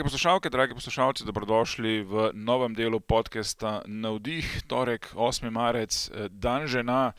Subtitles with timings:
[0.00, 5.50] Dragi poslušalke, dragi poslušalci, dobrodošli v novem delu podcasta Navdih, torek 8.
[5.50, 7.12] marec, eh, dan žena.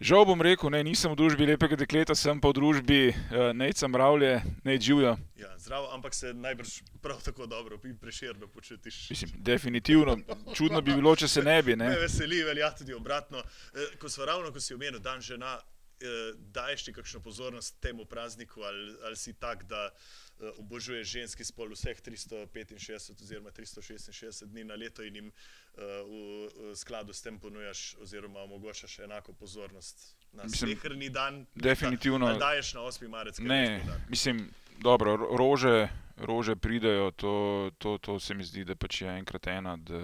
[0.00, 3.84] Žal bom rekel, ne, nisem v družbi lepega dekleta, sem pa v družbi uh, Nejca
[3.84, 5.18] Mravlje, Nejc Živijo.
[5.36, 9.10] Ja, zdravo, ampak se najbrž prav tako dobro preširno počutiš.
[9.10, 10.16] Mislim, definitivno,
[10.56, 11.76] čudno bi bilo, če se ne bi.
[11.76, 11.88] Ne?
[11.88, 13.44] Me veseli, velja tudi obratno.
[13.44, 15.60] Eh, ko smo ravno, ko si omenil dan žena,
[16.00, 20.27] eh, daješ ti kakšno pozornost temu prazniku ali, ali si tak, da eh,
[20.58, 25.32] obožuješ ženski spol vseh 365 oziroma 366 dni na leto in jim
[25.74, 31.46] v, v skladu s tem ponujaš oziroma omogočaš enako pozornost na slehrni dan.
[31.54, 32.26] Definitivno.
[32.26, 33.08] Ali daješ na 8.
[33.08, 33.38] marec?
[33.38, 39.18] Ne, mislim, dobro, rože, rože pridejo, to, to, to se mi zdi, da pač je
[39.18, 39.98] enkrat ena, da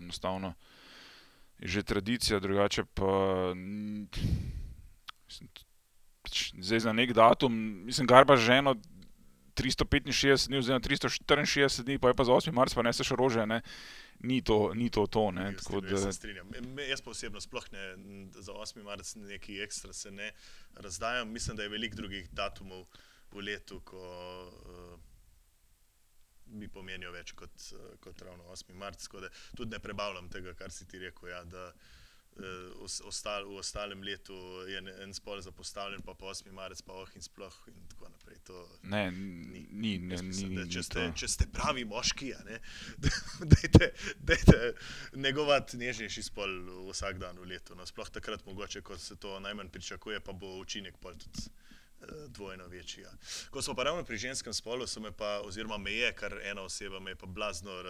[0.00, 0.54] enostavno
[1.60, 3.52] je že tradicija, drugače pa.
[5.28, 5.48] Mislim,
[6.22, 7.52] pač zdaj za nek datum,
[7.84, 8.74] mislim, garba ženo
[9.54, 12.52] 365 dni, oziroma 364 dni, pa je pa za 8.
[12.52, 13.46] marca, pa ne se še rože.
[13.46, 13.60] Ne?
[14.20, 15.06] Ni to, ni to.
[15.06, 15.98] to ne, da...
[15.98, 16.50] se strinjam.
[16.88, 17.86] Jaz pa osebno sploh ne
[18.36, 18.82] za 8.
[18.84, 20.32] marec neki ekstra se ne
[20.74, 21.30] razdajam.
[21.30, 22.86] Mislim, da je veliko drugih datumov
[23.30, 24.02] v letu, ko
[24.50, 24.98] uh,
[26.46, 28.74] mi pomenijo več kot, uh, kot ravno 8.
[28.74, 29.08] marec.
[29.56, 31.32] Tudi ne prebavljam tega, kar si ti rekel.
[31.32, 31.99] Ja, da, uh,
[33.04, 34.34] ostal, v ostalem letu
[34.68, 36.52] je en spol zapostavljen, pa 8.
[36.52, 37.56] marec, pa oh in sploh.
[37.68, 38.38] In tako naprej.
[38.46, 42.32] To ne, ni, ni, ne, mislim, ni, če, ni ste, če ste pravi moški,
[43.54, 44.60] dajte, dajte
[45.14, 46.54] negovati nežnejši spol
[46.90, 47.76] vsak dan v letu.
[47.78, 51.50] No, sploh takrat, mogoče, ko se to najmanj pričakuje, pa bo učinek pol tudi.
[52.00, 53.02] Eh, dvojno večji.
[53.02, 53.10] Ja.
[53.50, 57.10] Ko smo pa ravno pri ženskem spolu, pa, oziroma me je, kar ena oseba me
[57.10, 57.82] je pa blazno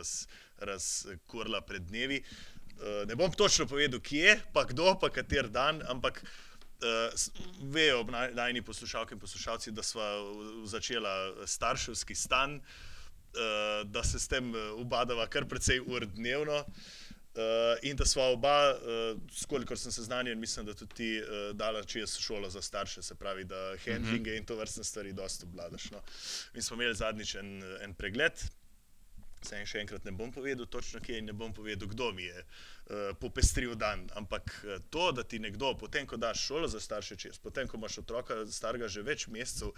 [0.58, 2.18] razkurla raz, pred dnevi.
[2.18, 2.59] Uh,
[3.06, 9.14] ne bom točno povedal, kje, pa kdo, pa kater dan, ampak uh, vejo najni poslušalke
[9.14, 10.02] in poslušalci, da smo
[10.64, 16.64] začela starševski stan, uh, da se s tem ubadava kar precej ur dnevno.
[17.30, 21.84] Uh, in da smo oba, uh, kolikor sem seznanjen, mislim, da tudi ti uh, dala
[21.84, 24.38] čez šolo za starše, se pravi, da handlinge mm -hmm.
[24.38, 25.90] in to vrstne stvari dosta obvladaš.
[25.90, 26.02] No.
[26.54, 28.32] Mi smo imeli zadnjič en, en pregled,
[29.42, 32.26] Se en še enkrat ne bom povedal, točno kje in ne bom povedal, kdo mi
[32.28, 32.44] je
[33.20, 34.08] popestril dan.
[34.14, 37.76] Ampak uh, to, da ti nekdo, potem ko daš šolo za starše čez, potem ko
[37.76, 39.70] imaš otroka starega že več mesecev,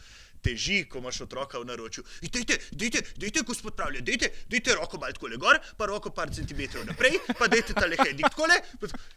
[0.43, 2.05] teži, ko imaš otroka v naročju.
[2.23, 6.33] Dajte, dajte, dajte, gospod pravi, dajte, dajte roko malo tako le gor, pa roko par
[6.33, 8.59] centimetrov naprej, pa dajte ta lehe dik tako le.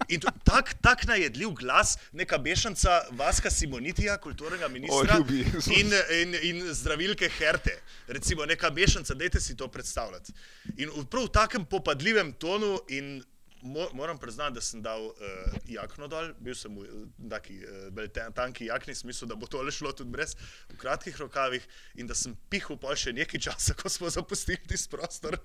[0.10, 5.26] In to, tak, tak najedljiv glas, neka bešanca Vaska Simonitija, kulturnega ministra o,
[5.76, 7.78] in, in, in zdravilke Herte.
[8.08, 10.36] Recimo neka bešanca, dajte si to predstavljati.
[10.78, 13.24] In v prav takem popadljivem tonu in
[13.94, 15.14] moram priznati, da sem dal uh,
[15.66, 19.92] jakno dol, bil sem v taki uh, tanki jakni, smisel, da bo to le šlo
[19.92, 20.36] tudi brez,
[20.70, 21.66] v kratkih rokavih
[21.96, 25.38] in da sem pihal pa še nekaj časa, ko smo zapustili tisti prostor,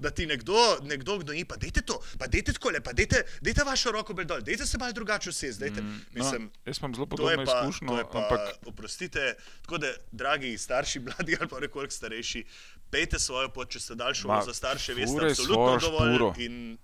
[0.00, 0.56] da ti nekdo,
[0.86, 4.16] nekdo kdo ni, pa dajte to, pa dajte tako le, pa dajte, dajte vašo roko
[4.22, 5.70] dol, dajte se malo drugače usesti.
[5.70, 6.32] Mm, no,
[6.66, 8.00] jaz imam zelo podobno izkušnjo.
[8.06, 8.66] Ampak...
[8.66, 12.44] Oprostite, tako da, dragi starši, mladi ali pa nekoliko starejši,
[12.90, 16.76] pejte svojo pot, če ste daljši za starše, veste, absolutno dovolj.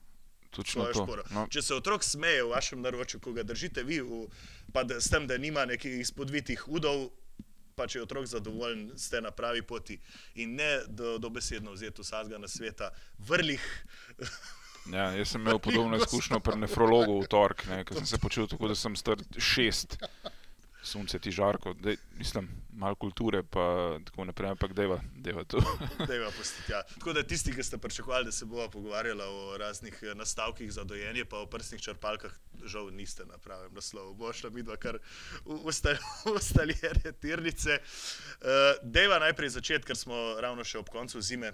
[1.33, 1.47] No.
[1.49, 4.27] Če se otrok smeje v vašem naročju, ko ga držite vi, v,
[4.73, 7.09] pa da, s tem, da nima nekih izpodvitih udov,
[7.77, 9.97] pa če je otrok zadovoljen, ste na pravi poti
[10.37, 13.65] in ne do, do vzeti vsega na sveta, vrlih.
[14.93, 18.73] Ja, jaz sem imel podobno izkušnjo pri nefrologu v torek, ker sem se počutil, kot
[18.73, 19.97] da sem star šest
[20.83, 25.61] sunce ti žarko, dej, mislim, malo kulture, pa tako naprej, ampak deva, deva to.
[26.11, 26.83] deva postiti, ja.
[26.83, 30.85] Tako da tisti, ki ste pričakovali, da se bomo pogovarjali o raznih eh, nastavkih za
[30.85, 32.33] dojenje, pa o prstnih črpalkah,
[32.65, 34.15] žal niste na pravem naslovu.
[34.15, 34.99] Bo šla midva kar
[36.35, 37.79] ustaljene tirnice.
[37.79, 38.49] Uh,
[38.83, 41.53] deva najprej začeti, ker smo ravno še ob koncu zime.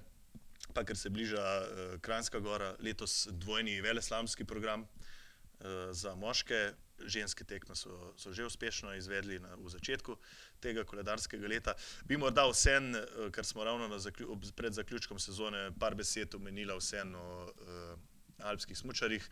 [0.75, 6.73] Pa ker se bliža uh, Kranjska gora, letos dvojni veleslamski program uh, za moške,
[7.07, 10.17] ženske tekme so, so že uspešno izvedli na, v začetku
[10.61, 11.75] tega koledarskega leta.
[12.05, 17.15] Bi morda vsem, eh, ker smo ravno zaklju, pred zaključkom sezone, par besed omenila vsem
[17.15, 17.99] o uh,
[18.39, 19.31] alpskih smočarjih.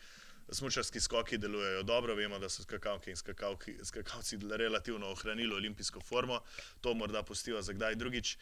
[0.52, 6.40] Smočarski skoki delujejo dobro, vemo, da so skakavke in skakavki, skakavci relativno ohranili olimpijsko formo,
[6.80, 8.36] to morda pustijo za kdaj drugič.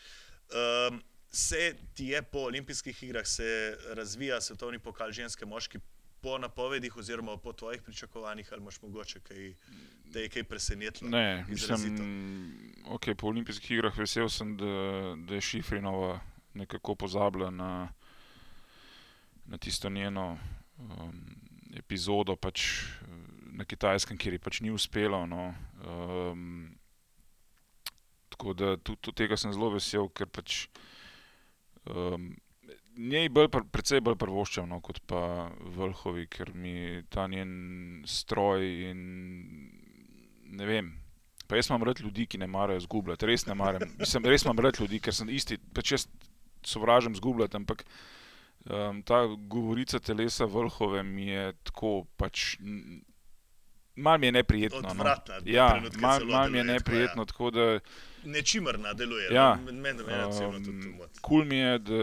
[0.52, 1.02] Um,
[1.34, 3.24] se ti je po olimpijskih igrah
[3.96, 5.78] razvija svetovni pokal ženske moški
[6.24, 9.54] po napovedih, oziroma po tvojih pričakovanjih, ali imaš mogoče kaj,
[10.12, 11.10] da je kaj presenetilo?
[11.10, 11.98] Ne, mislim,
[12.88, 14.66] okay, po olimpijskih igrah vesel sem, da,
[15.16, 16.20] da je Šifrinova
[16.54, 17.88] nekako pozabila na,
[19.44, 20.38] na tisto njeno
[20.78, 21.20] um,
[21.76, 22.64] epizodo pač,
[23.52, 25.26] na kitajskem, kjer ji pač ni uspelo.
[25.26, 25.54] No,
[25.84, 26.72] um,
[28.28, 30.64] tako da tudi tega sem zelo vesel, ker pač.
[31.84, 32.32] Um,
[32.96, 38.66] njej bolj, pr- precej bolj prvoščam no, kot pa Vrhovi, ker mi ta njen stroj
[38.90, 39.00] in
[40.54, 40.92] ne vem.
[41.48, 43.82] Pa jaz imam rad ljudi, ki ne marajo zgubljati, res ne maram.
[43.98, 46.06] Mislim, res imam rad ljudi, ker sem isti, pač jaz
[46.64, 47.84] sovražim zgubljati, ampak
[48.64, 52.56] um, ta govorica telesa Vrhove mi je tako pač.
[53.94, 54.80] Mal mi je neprijetno.
[54.80, 54.94] No.
[54.96, 55.68] Odvratna, na Ja,
[56.00, 57.68] mal, mal mi je neprijetno, tako da.
[58.24, 59.28] Nečimrna deluje.
[59.32, 59.72] Ja, no.
[59.72, 61.20] Meni osebno tudi to Um.
[61.20, 61.98] Kul mi je, da,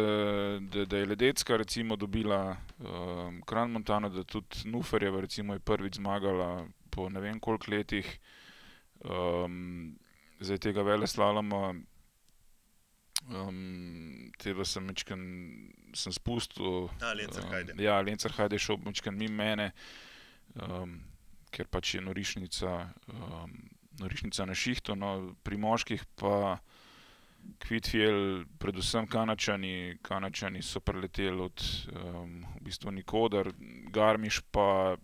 [0.60, 5.96] da, da je Ledecka recimo dobila um, Kran Montana, da tudi Nuferjeva recimo je prvič
[5.96, 8.20] zmagala po ne vem koliko letih.
[9.02, 9.98] Um,
[10.40, 11.74] zdaj tega vele slaloma,
[13.30, 15.22] um, tega sem mečken,
[15.98, 16.90] sem spustil.
[17.02, 17.78] A, Lencar Hajde.
[17.82, 19.72] ja, Lencar Hajde je šel mečken mimo mene,
[20.62, 21.00] um,
[21.52, 22.76] ker pač je norišnica,
[23.14, 23.56] um,
[24.02, 25.12] norišnica na šihtu, no,
[25.44, 26.58] pri moških pa
[27.60, 33.52] Kvitfjell, predvsem Kanačani, Kanačani so preleteli od um, v bistvu nikoder,
[33.94, 34.98] Garmiš pa.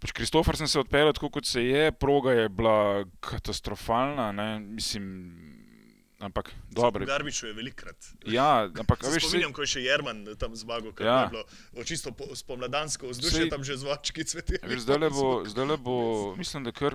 [0.00, 5.10] Pač Kristofer sem se odpeljal tako, kot se je, proga je bila katastrofalna, ne, mislim,
[6.20, 7.02] ampak dobro.
[7.02, 7.96] Garbiču je velikrat.
[8.26, 11.18] Ja, ampak Se veš, saj- spominjam, ko je še Jerman tam zmagal, ker Ja.
[11.22, 11.44] je bilo
[11.74, 14.60] o čisto po, spomladansko vzdušje, Saj- tam že zvočki cvetijo.
[14.62, 15.96] Veš, zdajle bo, zdajle bo,
[16.34, 16.94] mislim, da kar,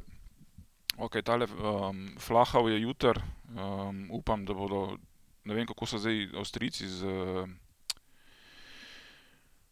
[0.98, 3.18] ok, tale um, Flahav je jutr,
[3.50, 4.98] um, upam, da bodo,
[5.44, 7.50] ne vem, kako so zdaj Avstrijci z uh,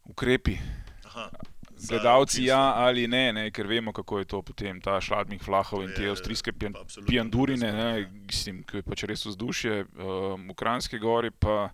[0.04, 0.58] ukrepi.
[1.04, 1.30] Aha,
[1.88, 5.92] Gledalci ja ali ne, ne, ker vemo, kako je to potem, ta Šladmih Flahov in
[5.96, 6.76] te avstrijske pijan,
[7.06, 7.88] pijandurine, ne,
[8.26, 11.72] mislim, ki je pač res vzdušje, um, v Kranjski gori pa.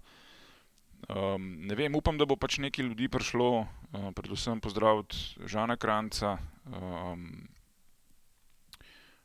[1.09, 6.37] Um, ne vem, upam, da bo pač nekaj ljudi prišlo, uh, predvsem pozdraviti Žana Kranca.
[6.69, 7.49] Um,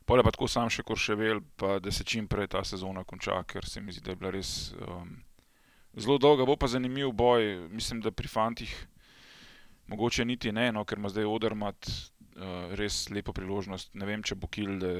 [0.06, 3.66] Pole pa tako sam še Korševel, pa da se čim prej ta sezona konča, ker
[3.66, 5.16] se mi zdi, da je bila res um,
[5.98, 6.46] zelo dolga.
[6.46, 8.70] Bo pa zanimiv boj, mislim, da pri fantih
[9.88, 13.94] mogoče niti ne, no, ker ima zdaj Odermat uh, res lepo priložnost.
[13.94, 14.90] Ne vem, če bo Kilde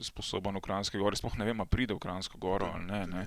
[0.00, 3.06] sposoben v Kranjski gori, sploh ne vem, a pride v Kranjsko goro ali ne.
[3.06, 3.26] Ne.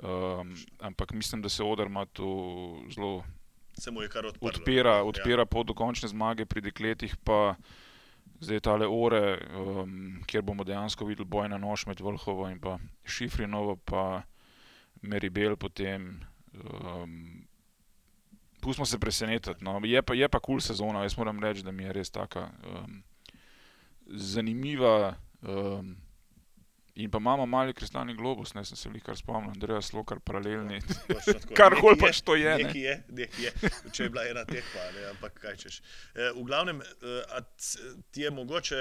[0.00, 2.30] Um, ampak mislim, da se Odermatu
[2.94, 3.24] zelo
[3.78, 4.48] Se mu je kar odprlo.
[4.48, 5.04] odpira, Ja.
[5.04, 7.54] odpira pot do končne zmage, pri dekletih pa
[8.40, 12.78] zdaj tale ore, um, kjer bomo dejansko videli boj na nož med Vrhovo in pa
[13.04, 14.22] Šifrinovo, pa
[15.02, 16.20] Meribel potem.
[16.54, 17.44] Um,
[18.60, 19.64] Pustimo se presenetiti.
[19.64, 19.80] No.
[19.84, 22.50] Je pa, je pa kul cool sezona, jaz moram reči, da mi je res taka
[22.64, 23.02] um,
[24.06, 25.16] zanimiva.
[25.42, 25.96] Um,
[26.94, 30.80] in pa imamo mali kristalni globus, ne sem se jih kar spomnil, Andreja Slokar, paralelni.
[30.80, 31.54] Tako.
[31.60, 32.64] Karkoli Nekaj pač to je, ne.
[32.64, 33.52] Nekaj je, nekaj je,
[33.92, 35.80] če je bila ena tekma, ne, ampak kaj češ.
[36.14, 37.42] E, v glavnem, e,
[38.10, 38.80] ti je mogoče,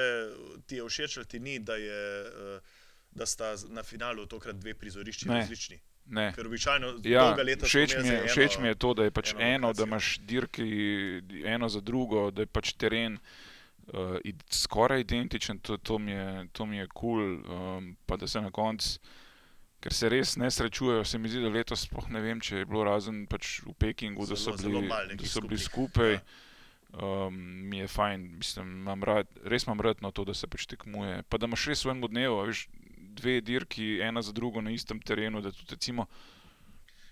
[0.67, 2.59] ti je všeč ali ti ni, da, je, e,
[3.11, 5.39] da sta na finalu tokrat dve prizorišči Ne.
[5.39, 5.79] različni.
[6.09, 6.31] Ne.
[6.33, 9.33] Ker običajno Ja, dolga leta všeč mi, je, všeč mi je to, da je pač
[9.37, 10.65] eno eno, da imaš dirki
[11.45, 13.19] eno za drugo, da je pač teren
[13.93, 16.11] uh, id, skoraj identičen, to, to mi
[16.77, 18.99] je kul, cool, um, pa da se na koncu,
[19.79, 22.69] ker se res ne srečujejo, se mi zdi, da letos sploh ne vem, če je
[22.69, 26.17] bilo razen pač v Pekingu, da so Zelo, zelo bili, malo da so bili skupaj.
[26.19, 26.23] ja.
[26.89, 27.35] Um,
[27.69, 31.19] mi je fajn, mislim, imam rad, res imam rad na to, da se pač tekmuje.
[31.29, 32.63] Pa da imaš res v enem dnevu, veš,
[33.19, 36.07] dve dirki, ena za drugo na istem terenu, da tudi recimo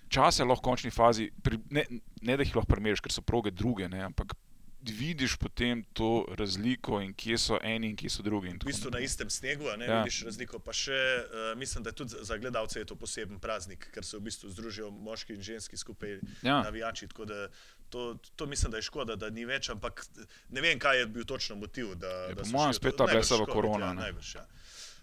[0.09, 1.83] čase lahko v končni fazi, pri, ne,
[2.21, 4.35] ne da jih lahko primeriš, ker so proge druge, ne, ampak
[4.79, 8.53] vidiš potem to razliko in kje so eni in kje so drugi.
[8.53, 9.97] V bistvu na istem snegu, a ne Ja.
[9.97, 10.59] vidiš razliko.
[10.59, 14.21] Pa še uh, mislim, da tudi za- gledalce je to poseben praznik, ker se v
[14.21, 16.61] bistvu združijo moški in ženski skupaj Ja.
[16.61, 17.07] navijači.
[17.89, 18.05] To,
[18.35, 20.05] to mislim, da je škoda, da ni več, ampak
[20.49, 21.95] ne vem, kaj je bil točno motiv.
[21.95, 24.45] Da, Ja, da po mojem spet ta blesava korona, Ja, najbrž, ja.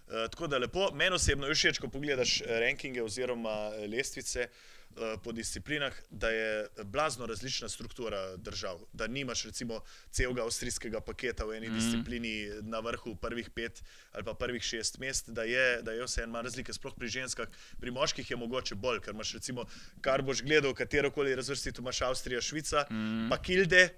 [0.07, 4.43] Uh, tako da lepo, meni osebno je všeč, ko pogledaš eh, rankinge oziroma eh, lestvice
[4.45, 8.83] uh, po disciplinah, da je blazno različna struktura držav.
[8.93, 9.79] Da nimaš recimo
[10.11, 11.79] celega avstrijskega paketa v eni mm.
[11.79, 16.21] disciplini na vrhu prvih pet ali pa prvih šest mest, da je, da je vse
[16.21, 17.47] en manj razlike, sploh pri ženskah.
[17.81, 19.65] Pri moških je mogoče bolj, ker imaš recimo,
[20.01, 23.29] kar boš gledal, katero koli razvrstitev imaš Avstrija, Švica, mm.
[23.29, 23.89] pa Kilde.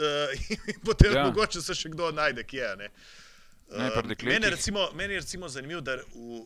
[0.00, 0.34] Uh,
[0.74, 1.26] in potem Ja.
[1.30, 2.76] mogoče se še kdo najde, kje je.
[2.76, 2.94] Ne?
[3.72, 6.40] Ne, pri dekletih- Meni je recimo, meni je recimo zanimivo, da v,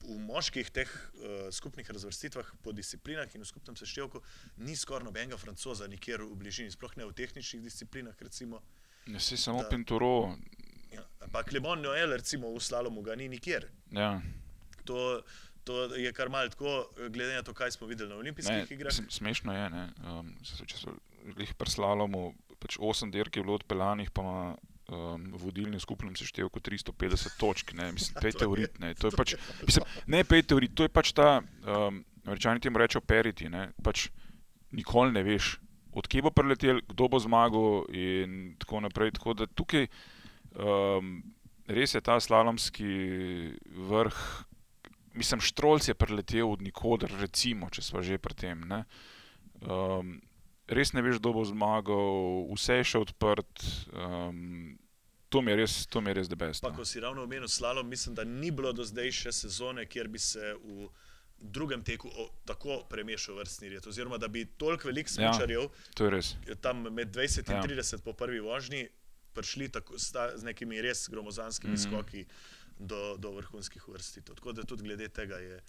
[0.00, 1.20] v moških teh uh,
[1.50, 4.22] skupnih razvrstitvah po disciplinah in v skupnem seštevku
[4.58, 8.14] ni skoraj nobenega francoza nikjer v bližini, sploh ne v tehničnih disciplinah.
[8.18, 8.62] Recimo.
[9.06, 9.68] Ja, saj samo Da.
[9.68, 10.38] Pinturo.
[10.92, 13.66] Ja, pa Clement Noel, recimo v slalomu, ga ni nikjer.
[13.90, 14.20] Ja.
[14.84, 15.22] To,
[15.64, 16.78] to je kar mal tako,
[17.10, 18.88] glede na to, kaj smo videli na Ne, olimpijskih igrah.
[18.88, 19.84] mislim, smešno je, ne.
[20.06, 20.94] Um, če so
[21.34, 24.38] jih preslalomu, pač 8 dirk je bilo odpeljanih, pa ima
[24.88, 27.72] um, vodilni v skupnem seštevku 350 točk.
[27.78, 27.92] Ne.
[27.92, 28.94] Mislim, pejte v rit, ne.
[28.98, 32.80] To je pač, mislim, ne pejte v rit, to je pač ta, um, američani temu
[32.80, 34.08] rečejo periti, ne, pač
[34.76, 35.56] nikoli ne veš,
[35.96, 39.16] odkje bo preletel, kdo bo zmagal in tako naprej.
[39.16, 39.88] Tako da tukaj
[40.54, 41.22] um,
[41.68, 42.92] res je ta slalomski
[43.88, 44.20] vrh,
[45.18, 48.62] mislim, Štrolc je preletel od nikoder, recimo, če smo že pri tem.
[48.68, 48.84] Ne.
[49.64, 50.18] Um,
[50.68, 53.64] res ne veš, kdo bo zmagal, vse je še odprt.
[53.92, 54.78] Um,
[55.28, 56.60] To mi je res, to mi je res debes.
[56.64, 60.08] Pa, ko si ravno omenil slalom, mislim, da ni bilo do zdaj še sezone, kjer
[60.08, 60.88] bi se v
[61.38, 63.86] drugem teku o, tako premešal vrstni red.
[63.86, 65.68] Oziroma, da bi toliko velikih smočarjev,
[66.10, 66.32] res.
[66.64, 67.62] tam med 20 in Ja.
[67.62, 68.88] 30 po prvi vožnji,
[69.36, 71.92] prišli tako, sta, z nekimi res gromozanskimi mm -hmm.
[71.92, 72.24] skoki
[72.78, 74.34] do, do vrhunskih vrstitev.
[74.34, 75.60] Tako da tudi glede tega je.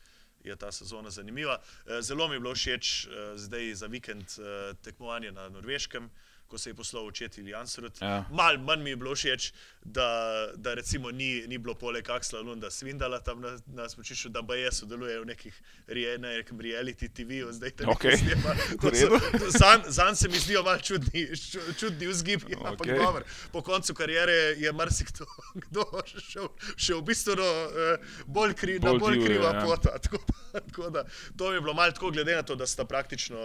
[0.43, 1.59] Je ta sezona zanimiva.
[1.85, 6.09] Eh, Zelo mi je bilo všeč eh, zdaj za vikend eh, tekmovanje na Norveškem,
[6.49, 7.97] ko se je poslal očeti Jansrud.
[8.01, 8.25] Ja.
[8.31, 9.51] Mal manj mi je bilo všeč,
[9.85, 10.07] da,
[10.55, 14.71] da recimo ni, ni bilo poleg Aksla Lunda Svindala tam na, na smočišču, da BE
[14.71, 18.17] sodeluje v nekih rea- na nekem reality TV-ju, zdaj Okej.
[18.81, 19.19] V redu.
[19.53, 22.67] Zanj zan se mi zdijo malo čudni, ču- čudni vzgibi, okay.
[22.67, 23.23] ampak dobro.
[23.51, 25.25] Po koncu kariere je marsikdo
[25.69, 25.85] kdo
[26.17, 29.65] šel še v bistvu uh, bolj, kri, bolj, Bolj bolj divje, kriva ja.
[29.65, 29.95] pota.
[30.09, 30.17] Tako
[30.51, 31.03] da, tako da,
[31.37, 33.37] to je bilo malo tako, glede na to, da sta praktično,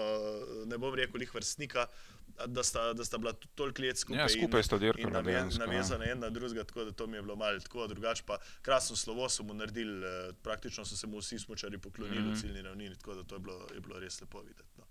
[0.67, 1.87] ne bom rekel, njih vrstnika.
[2.47, 5.45] Da sta, da sta bila to- toliko let skupaj, Ja, skupaj sta dirkala nave, ja.
[5.59, 8.97] navezana ena na drugega, tako da to mi je bilo malo tako, drugače pa krasno
[8.97, 12.25] slovo so mu naredili, eh, praktično so se mu vsi smočari poklonili mm.
[12.25, 12.37] -hmm.
[12.37, 14.69] v ciljni ravnini, tako da to je bilo, je bilo res lepo videti.
[14.79, 14.85] No.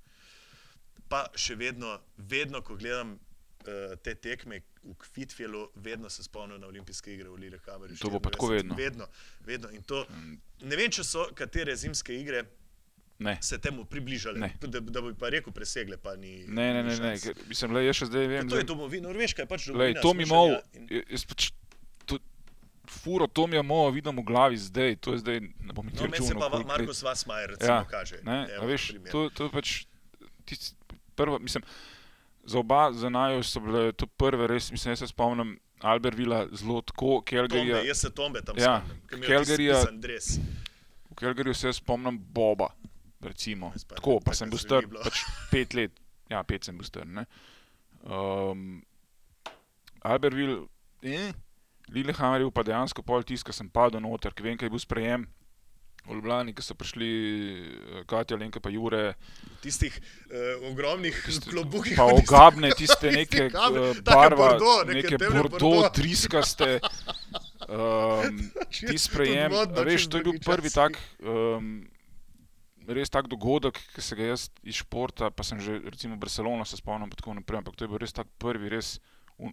[1.07, 6.67] Pa še vedno, vedno ko gledam uh, te tekme v Kvitfjelu, vedno se spomnim na
[6.67, 7.97] olimpijske igre v Lillehammerju.
[7.97, 8.51] To bo pa tako 94.
[8.53, 8.75] vedno.
[8.75, 9.07] Vedno,
[9.45, 9.69] vedno.
[9.69, 10.05] In to,
[10.61, 12.43] ne vem, če so katere zimske igre
[13.19, 13.37] Ne.
[13.41, 14.49] se temu približale, Ne.
[14.59, 16.43] da, da bi pa rekel presegle, pa ni.
[16.45, 17.11] Ne, ne, ne, ne.
[17.15, 18.49] ker, mislim, le, jaz še zdaj vem.
[18.49, 20.01] To je domovina, Norveška je pač domovina.
[20.01, 21.51] to mi smučanja malo, in- jaz pač,
[22.05, 22.17] to,
[22.85, 25.91] furo, to mi je malo vidim v glavi zdaj, to je zdaj, ne bom No,
[25.91, 28.19] nikoli meni se pa koliko let- Markus Vasmajer recimo Ja, kaže.
[28.23, 29.09] Ne, Evo, a veš, primer.
[29.09, 29.67] to, to je pač
[30.43, 30.75] tisti
[31.13, 31.63] prva, mislim,
[32.43, 36.81] za oba, za naju so bile to prve, res, mislim, jaz se spomnim Albervila zelo
[36.81, 40.01] tako, Tombe, Kelgarija, jaz se Tombe tam Ja, spomnim.
[40.01, 40.39] dres.
[41.05, 42.67] v Kelgariju se spomnim Boba,
[43.29, 46.01] recimo, pa tako, pa sem bil star pač pet let,
[46.31, 47.25] ja, pet sem bil star, ne.
[48.03, 48.81] Um,
[50.03, 50.65] Alberville,
[51.03, 51.31] eh,
[51.93, 54.75] Lillehammer je bil pa dejansko pol tisk, ko sem padel noter, ker vem, kaj je
[54.75, 55.25] bil sprejem.
[56.03, 57.09] V Ljubljani, ki so prišli
[57.63, 59.13] eh, Katja, Lenka pa Jure,
[59.63, 61.15] Tistih uh, ogromnih
[61.47, 61.95] klobukih.
[61.95, 66.81] pa ogabne tiste neke kamen, eh, barva, bordo, neke neke bordo, triskaste.
[67.71, 70.75] Um, ti sprejem, veš, to je bil prvi čas.
[70.75, 71.87] tak, um,
[72.87, 76.77] res tak dogodek, ki se ga jaz iz športa, pa sem že recimo Barcelono se
[76.79, 78.97] spomnim, pa tako naprej, ampak to je bil res tak prvi, res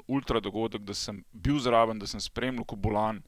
[0.08, 3.22] ultra dogodek, da sem bil zraven, da sem spremljal, ko bolan.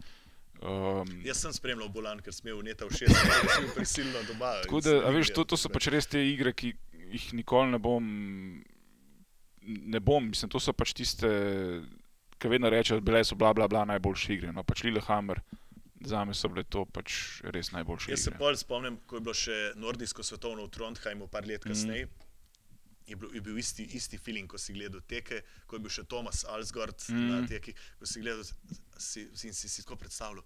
[0.62, 4.20] Um, Jaz sem spremljal bolan, ker sem imel neta v šest, ker sem bil prisilno
[4.28, 4.52] doma.
[4.62, 6.74] Tako da, a veš, to, to so pač res te igre, ki
[7.12, 8.04] jih nikoli ne bom.
[9.62, 11.28] Ne bom, mislim, to so pač tiste,
[12.38, 14.54] ki vedno rečejo, da bile so bla bla bla najboljše igre.
[14.54, 15.42] No, pač Lillehammer,
[16.04, 18.38] za me so bile to pač res najboljše Jaz se igre.
[18.38, 22.08] bolj spomnim, ko je bilo še nordijsko svetovno v Trondheimu, par let kasneje.
[23.04, 26.04] Je bil, je bil isti, isti feeling, ko si gledal teke, ko je bil še
[26.04, 27.22] Tomas Alsgard mm.
[27.26, 27.48] na Mm.
[27.48, 28.54] teki, ko si gledal si,
[29.34, 30.44] si, si, si tako predstavljal.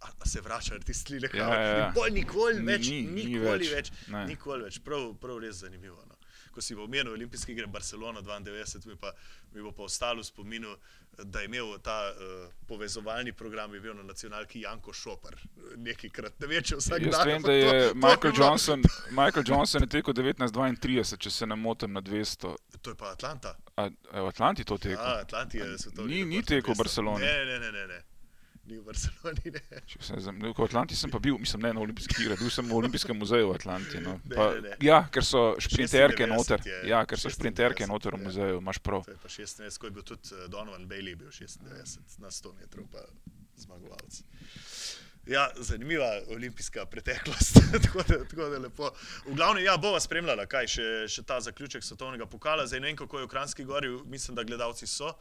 [0.00, 1.90] A, a se vračajo ti stile, Ja, ja, ja.
[1.92, 4.24] Bolj nikoli Ni- več, ni- ni nikoli več, več, ne.
[4.26, 4.80] nikoli več.
[4.80, 6.00] Prav, prav res zanimivo.
[6.04, 6.13] No.
[6.54, 9.10] Ko si omenil olimpijske igre Barcelona 92, mi, pa,
[9.52, 10.76] mi bo pa ostalo v spominu,
[11.24, 15.34] da je imel ta uh, povezovalni program, je bil na nacionalki Janko Šopar,
[15.76, 17.26] nekajkrat, ne vem, če vsak Jaz dan.
[17.26, 21.46] vem, da je to- to Michael bilo- Johnson, Michael Johnson je tekel 1932, če se
[21.46, 22.54] ne motim, na 200.
[22.82, 23.56] To je pa Atlanta.
[23.76, 24.98] A, a v Atlanti to tekel?
[24.98, 26.14] Ja, Atlanti je svetovni.
[26.14, 26.78] Ni- ni tekel v 200.
[26.78, 27.20] Barceloni.
[27.20, 28.00] Ne, ne, ne, ne, ne.
[28.64, 29.60] Ni v Barceloni, ne.
[29.84, 32.64] Če se zam- V Atlanti sem pa bil, mislim, ne na olimpijskih igrah, bil sem
[32.64, 34.00] v olimpijskem muzeju v Atlanti.
[34.00, 34.14] No.
[34.24, 34.76] Ne, Pa, ne, ne.
[34.80, 36.64] ja, ker so šprinterke 96 noter.
[36.64, 38.24] je, Ja, ker so 96 šprinterke noter v ja.
[38.24, 39.04] muzeju, imaš prav.
[39.04, 41.60] To je pa 96, ko je bil tudi eh, Donovan Bailey, bil 96
[42.18, 43.04] na 100 metrov, pa
[43.58, 44.22] zmagovalec.
[45.26, 48.90] Ja, zanimiva olimpijska preteklost, tako, da, tako da lepo.
[49.24, 52.66] V glavnem, ja, bova spremljala, kaj še, še ta zaključek svetovnega pokala.
[52.66, 55.12] Zdaj ne vem, kako je v Kranjski gori, mislim, da gledalci so.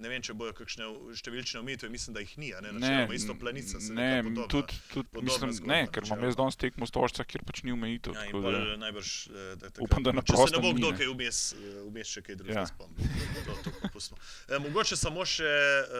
[0.00, 3.76] Ne vem, če bojo kakšne številčne omejitve, mislim, da jih ni, ne, načeloma isto planica.
[3.78, 6.90] se ne, podobna- tudi, tudi podobna mislim, zgodba, ne, ker imam jaz danes tekmo s
[6.90, 8.14] tožca, kjer pač ni omejitev.
[8.14, 10.72] Ja, tako da- najbrž, eh, da, takrat, Upam, da na če se ne prostem bo
[10.72, 10.96] kdo ne.
[10.96, 12.66] kaj vmes, eh, vmes še kaj drugega Ja.
[12.66, 13.04] spomnil.
[14.48, 15.92] E, mogoče samo še uh,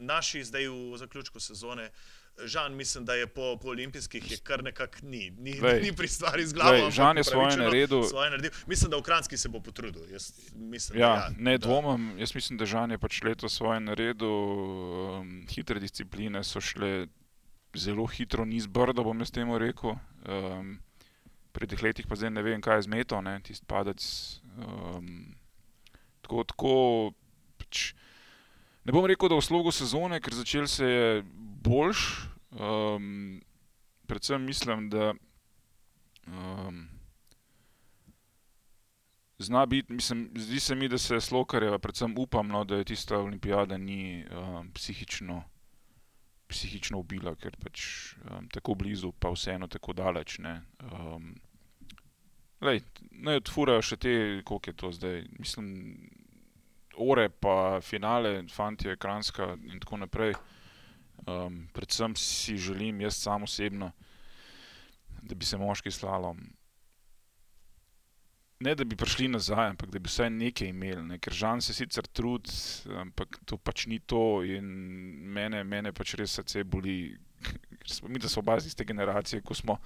[0.00, 1.90] naši zdaj v zaključku sezone.
[2.36, 6.08] Žan, mislim, da je po, po olimpijskih je kar nekako ni, ni, Glej, ni pri
[6.08, 6.74] stvari z glavo.
[6.74, 8.02] ampak Žan je svoje naredil.
[8.02, 8.50] Svoje naredil.
[8.66, 10.02] Mislim, da v Kranjski se bo potrudil.
[10.10, 13.80] Jaz, mislim, Ja, da, ne da- dvomim, jaz mislim, da Žan je pač letos svoje
[13.80, 14.28] naredil.
[14.28, 17.06] Um, hitre discipline so šle
[17.74, 19.94] zelo hitro niz brda, bom jaz temu rekel.
[20.24, 20.78] Um,
[21.52, 24.02] pri teh letih pa zdaj ne vem, kaj je zmeto, ne, tisti padec.
[24.58, 25.34] Um,
[26.20, 26.74] tako, tako
[27.58, 27.92] pač,
[28.84, 31.22] ne bom rekel, da v slogu sezone, ker začel se je
[31.64, 32.28] boljš.
[32.54, 33.40] Um,
[34.06, 35.14] predvsem mislim, da
[36.26, 36.88] um,
[39.38, 43.18] zna biti, mislim, zdi se mi, da se slokarjeva, predvsem upam, no, da je tista
[43.18, 45.42] olimpijada ni um, psihično.
[46.48, 47.80] Psihično ubila, ker pač
[48.30, 50.38] um, tako blizu, pa vseeno tako daleč.
[50.38, 50.60] Ne,
[50.92, 51.32] um,
[52.60, 54.12] lej, ne odfurajo še te,
[54.44, 55.24] koliko je to zdaj.
[55.38, 55.70] Mislim,
[56.96, 60.34] ore, pa finale, fanti, ekranska in tako naprej.
[61.26, 63.92] Um, predvsem si želim, jaz sam osebno,
[65.22, 66.40] da bi se moški slalom
[68.64, 71.02] ne da bi prišli nazaj, ampak da bi vsaj nekaj imeli.
[71.08, 71.18] Ne?
[71.18, 72.48] Ker žal se sicer trud,
[73.00, 74.42] ampak to pač ni to.
[74.46, 74.64] In
[75.36, 77.16] mene, mene pač res srce boli,
[77.80, 79.78] ker smo mi, da smo oba iz iste generacije, ko smo.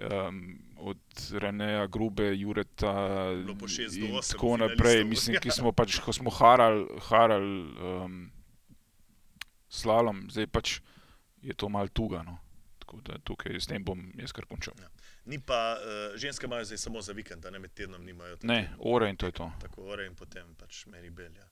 [0.00, 2.92] Um, od Reneja, Grube, Jureta
[3.36, 5.04] in tako naprej.
[5.04, 8.20] Mislim, ki smo pač, ko smo harali haral, um,
[9.68, 10.78] slalom, zdaj pač
[11.42, 12.38] je to mal tugano.
[12.78, 14.74] Tako da tukaj s tem bom jaz kar končal.
[14.82, 14.88] Ja.
[15.30, 18.40] Ni pa, uh, ženske imajo zdaj samo za vikend, ne med tednom nimajo.
[18.42, 19.52] Ne, ure in to je to.
[19.60, 21.46] Tako ure in potem pač meri belja.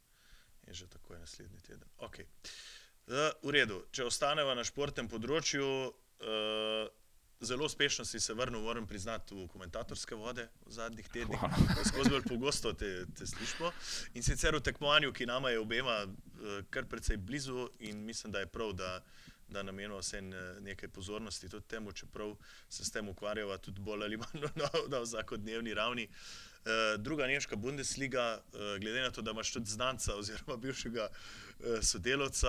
[0.67, 1.89] Je že tako je naslednji teden.
[1.99, 2.27] Okay.
[3.07, 6.89] Uh, v redu, če ostaneva na športnem področju, uh,
[7.40, 11.40] zelo uspešno si se vrnil, moram priznati, v komentatorske vode v zadnjih tednih.
[11.88, 13.71] Skozi bolj pogosto te, te slišimo.
[14.14, 18.38] In sicer v tekmovanju, ki nama je obema uh, kar precej blizu in mislim, da
[18.38, 19.00] je prav, da
[19.49, 20.21] da namenimo vse
[20.61, 22.35] nekaj pozornosti tudi temu, čeprav
[22.68, 26.04] se s tem ukvarjava tudi bolj ali manj na, na vsakodnevni ravni.
[26.04, 28.42] Uh, druga nemška Bundesliga,
[28.80, 31.09] glede na to, da imaš tudi znanca oziroma bivšega
[31.83, 32.49] sodelavca,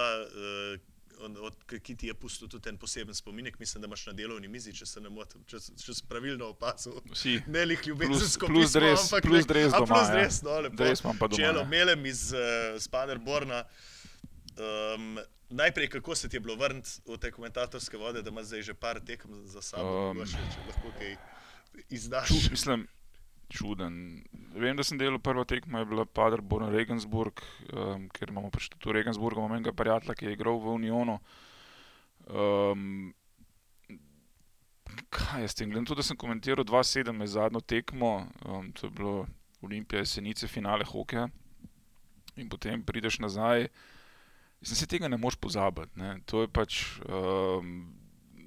[1.19, 4.47] uh, od, ki ti je pustil tudi en poseben spominek, mislim, da imaš na delovni
[4.47, 6.99] mizi, če se ne motim, če, če sem pravilno opazil.
[7.13, 7.39] Vsi.
[7.47, 9.89] Ne lih ljubezensko pismo, plus dres, ampak plus dres doma.
[9.93, 10.47] Plus dres, ja.
[10.49, 10.79] no, lepo.
[10.83, 11.41] Dres imam pa doma.
[11.41, 11.71] Čelo, ja.
[11.73, 13.63] melem iz uh, Spaderborna.
[14.59, 18.61] Um, najprej, kako se ti je bilo vrniti v te komentatorske vode, da imaš zdaj
[18.61, 21.15] že par tekem za sabo, um, še, če lahko kaj
[21.89, 22.27] izdaš?
[22.27, 22.87] Čud, mislim,
[23.49, 24.23] čuden.
[24.55, 27.41] Vem, da sem delal prvo tekmo, je bila Paderborn Regensburg,
[27.73, 31.19] um, ker imamo pač tudi v Regensburgu enega prijatelja, ki je igral v Unionu.
[32.29, 33.11] Um,
[35.09, 35.69] kaj je s tem?
[35.69, 39.15] Glede na to, da sem komentiral 2-7 med zadnjo tekmo, um, to je bilo
[39.65, 41.27] Olimpija, jesenice, finale hokeja.
[42.39, 43.67] In potem prideš nazaj.
[44.61, 45.97] Mislim, se tega ne moš pozabiti.
[45.99, 46.19] Ne.
[46.27, 47.89] To je pač um,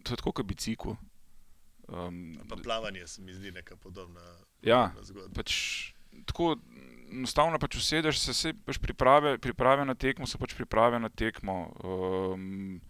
[0.02, 0.96] to je tako kot bicikl.
[1.92, 4.20] Um, pa plavanje se mi zdi neka podobna.
[4.64, 4.94] Ja,
[5.36, 5.52] pač,
[6.24, 6.56] tako
[7.12, 11.58] enostavno pač usedeš, se vse pač priprave, priprave na tekmo, se pač priprave na tekmo.
[11.84, 12.80] Um,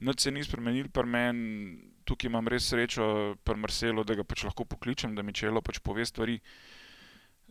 [0.00, 1.76] Noč se ni spremenil, pa meni
[2.08, 5.76] tukaj imam res srečo, pa Marcelo, da ga pač lahko pokličem, da mi čelo pač
[5.84, 6.38] pove stvari.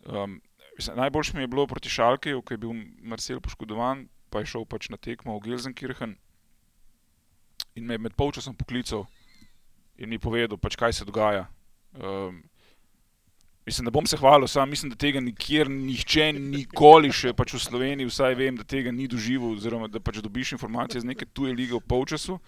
[0.10, 0.40] Um,
[0.80, 2.74] Najboljši mi je bilo proti Šalki, ko je bil
[3.06, 6.18] Marcel poškodovan, pa je šel pač na tekmo v Gelsenkirchen
[7.76, 9.06] in me je med polčasom poklical
[10.00, 11.46] in mi povedal, pač, kaj se dogaja.
[12.00, 12.42] Um,
[13.68, 17.62] mislim, da bom se hvalil, sam mislim, da tega nikjer, nihče, nikoli še pač v
[17.62, 21.54] Sloveniji, vsaj vem, da tega ni doživel, oziroma da pač dobiš informacije z neke tuje
[21.54, 22.40] lige v polčasu.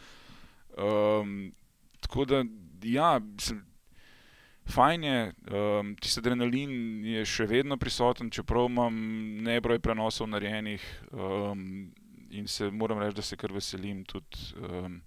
[0.79, 1.51] Um,
[2.01, 2.41] tako da,
[2.87, 3.61] ja, mislim,
[4.71, 5.19] fajn je,
[5.51, 6.73] um, tisti adrenalin
[7.05, 8.95] je še vedno prisoten, čeprav imam
[9.43, 11.91] nebroj prenosov narejenih um,
[12.31, 14.05] in se moram reči, da se kar veselim.
[14.07, 15.01] Tudi, um,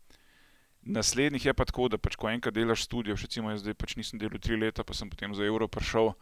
[0.84, 4.20] naslednjih je pa tako, da pač, ko enkrat delaš študijo, recimo jaz zdaj pač nisem
[4.20, 6.12] delal tri leta, pa sem potem za evro prišel.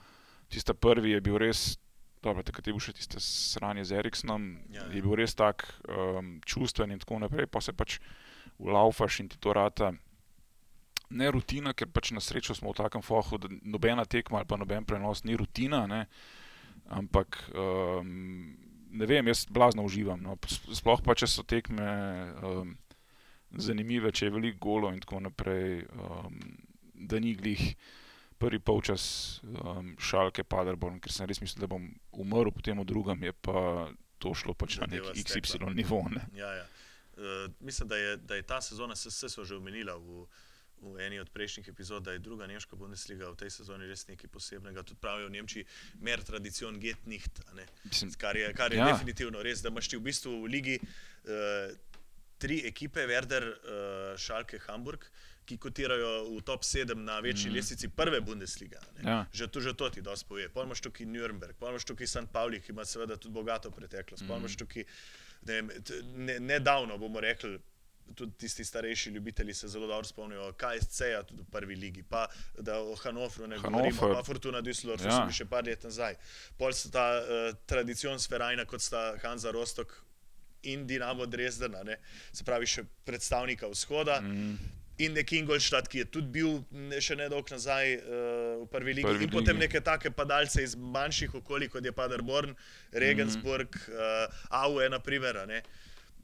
[0.53, 1.79] Tista prvi je bil res,
[2.23, 4.89] dobro, takrat je bil še tiste sranje z Eriksonom, ja, ja.
[4.95, 7.99] je bil res tak um, čustven in tako naprej, pa se pač
[8.63, 9.95] ulaufaš in ti to rata
[11.13, 14.57] ne rutina, ker pač na srečo smo v takem fohu, da nobena tekma ali pa
[14.57, 16.07] noben prenos ni rutina, ne?
[16.93, 18.53] ampak um,
[18.93, 20.21] ne vem, jaz blazno uživam.
[20.21, 20.37] No?
[20.49, 21.89] Sploh pa če so tekme
[22.43, 22.75] um,
[23.59, 26.39] zanimive, če je veliko golo in tako naprej, um,
[26.95, 27.75] da ni glih
[28.43, 29.05] prvi polčas
[29.43, 31.85] um, šalke Paderborn, ker sem res mislil, da bom
[32.25, 33.91] umrl, potem v drugem je pa
[34.23, 36.03] to šlo pač na nek XY nivo.
[36.11, 36.25] Ne?
[36.39, 36.65] Ja, ja.
[37.13, 40.25] Uh, mislim, da je, da je ta sezona, vse so že omenila v
[40.83, 44.31] v eni od prejšnjih epizod, da je druga nemška Bundesliga v tej sezoni res nekaj
[44.35, 44.83] posebnega.
[44.83, 45.67] Tudi pravijo v Nemčiji,
[46.03, 47.39] mer tradicion get nicht,
[48.19, 48.91] kar je, kar je ja.
[48.91, 51.71] definitivno res, da imaš ti v bistvu v ligi uh,
[52.43, 55.07] tri ekipe, Werder, uh, Schalke, Hamburg.
[55.43, 57.55] Ki kotirajo v top 7 na večji mm.
[57.57, 58.79] lestvici prve Bundeslige.
[59.03, 59.25] Ja.
[59.35, 60.47] Že, že to ti dosti pove.
[60.79, 62.31] Še tukaj Nürnberg, še tukaj St.
[62.31, 64.23] Pauli, ki ima seveda tudi bogato preteklost.
[64.23, 64.31] Mm.
[64.31, 64.87] Pojmo še tukaj,
[65.51, 65.59] ne,
[66.15, 67.59] ne, nedavno bomo rekli,
[68.15, 72.03] tudi tisti starejši ljubitelji se zelo dobro spomnijo, kaj je SCEA tudi v prvi ligi,
[72.03, 72.27] pa
[72.59, 74.17] da o Hanofru ne govorimo, Hannover.
[74.17, 75.11] pa Fortuna Düsseldorf, Ja.
[75.11, 76.17] so bili še par let nazaj.
[76.59, 79.97] Pol sta ta uh, tradicion sferajna, kot sta Hanza Rostok
[80.63, 81.97] in Dinamo Dresden, a ne,
[82.33, 84.21] se pravi še predstavnika vzhoda.
[84.21, 84.57] Mm.
[85.03, 88.03] In nek Ingolstadt, ki je tudi bil ne, še nedolgo nazaj uh,
[88.63, 89.65] v prvi ligi, Prvi in potem ligi.
[89.67, 92.53] neke take padalce iz manjših okolij, kot je Paderborn,
[92.93, 95.37] Regensburg, mm uh, Aue, naprimer.
[95.37, 95.63] a ne.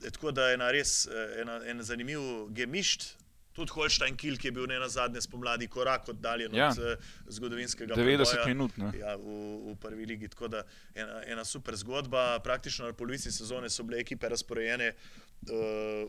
[0.05, 2.21] E, Tako da je ena res eh, ena, en zanimiv
[2.55, 3.17] gemišt.
[3.59, 6.71] Tudi Holstein Kiel, ki je bil ne na zadnje spomladi korak oddaljen Ja.
[6.71, 8.47] od uh, zgodovinskega 90 preboja.
[8.47, 8.77] minut.
[8.79, 8.93] Ne?
[8.95, 10.29] Ja, v, v prvi ligi.
[10.31, 10.63] Tako da
[10.95, 12.39] ena, ena super zgodba.
[12.39, 15.59] Praktično na polovici sezone so bile ekipe razporejene uh,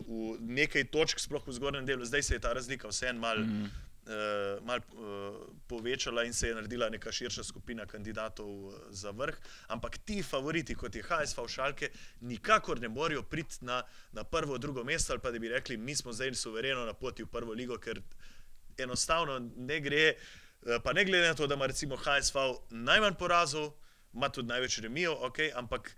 [0.05, 2.05] v nekaj točk, sploh v zgornjem delu.
[2.05, 3.71] Zdaj se je ta razlika vseeno mal, mm.
[4.05, 5.35] Uh, mal uh,
[5.67, 9.37] povečala in se je naredila neka širša skupina kandidatov uh, za vrh.
[9.67, 11.89] Ampak ti favoriti, kot je HSV Šalke,
[12.21, 15.95] nikakor ne morejo priti na, na prvo, drugo mesto ali pa da bi rekli, mi
[15.95, 18.01] smo zdaj suvereno na poti v prvo ligo, ker
[18.77, 20.15] enostavno ne gre.
[20.65, 22.37] Eh, Pa ne glede na to, da ima recimo HSV
[22.69, 23.71] najmanj porazov,
[24.13, 25.95] ima tudi največ remijev, okay, ampak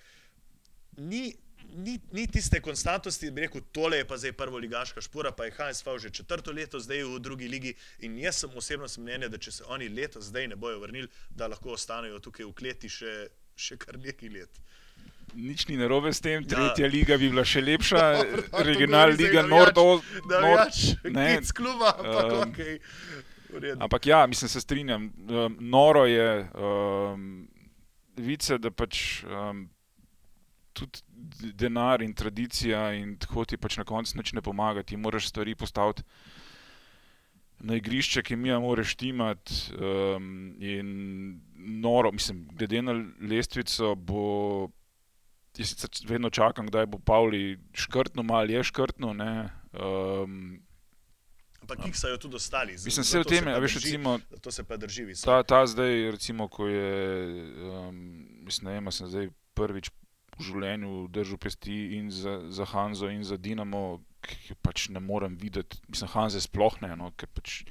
[0.98, 1.36] ni,
[1.74, 5.52] ni, ni tiste konstantnosti, bi rekel, tole je pa zdaj prvo ligaška špora, pa je
[5.52, 9.38] HSV že četrto leto zdaj v drugi ligi in jaz sem osebno sem mnenja, da
[9.38, 13.28] če se oni letos zdaj ne bojo vrnili, da lahko ostanejo tukaj v kleti še,
[13.56, 14.62] še kar nekaj let.
[15.34, 16.48] Nič ni narobe s tem, Ja.
[16.50, 18.02] tretja liga bi bila še lepša,
[18.52, 22.80] to regionalna liga navijač- Nord, Navijač, ne, kids kluba, ampak um, okej.
[23.50, 23.78] V redu.
[23.80, 25.08] Ampak ja, mislim, se strinjam.
[25.30, 27.48] Um, noro je, um,
[28.18, 29.70] vice, da pač um,
[30.74, 31.00] tudi
[31.54, 34.84] denar in tradicija in tako ti pač na koncu nič ne pomaga.
[34.84, 36.04] Ti moraš stvari postaviti
[37.60, 39.54] na igrišče, ki mi moraš timati.
[39.76, 40.30] Um,
[40.60, 40.88] in
[41.80, 44.70] noro, mislim, glede na lestvico bo.
[45.52, 47.42] Jaz sicer vedno čakam, kdaj bo Pavli
[47.74, 49.14] škrtno, malo je škrtno.
[49.14, 50.60] ne, Um,
[51.62, 52.78] Ampak kiksajo tudi ostali.
[52.78, 55.26] z- mislim, vse v tem, pa veš, recimo, To se pa drži visoko.
[55.28, 56.92] Ta, ta zdaj, recimo, ko je,
[57.70, 57.96] um,
[58.42, 59.92] mislim, ne vem, sem zdaj prvič
[60.42, 65.38] v življenju držal pesti in za, za Hanzo in za Dinamo, ki pač ne morem
[65.40, 67.62] videti, mislim, Hanze sploh ne, no, ker pač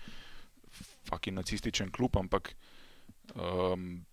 [1.10, 2.54] fucking nacističen klub, ampak
[3.34, 4.06] um,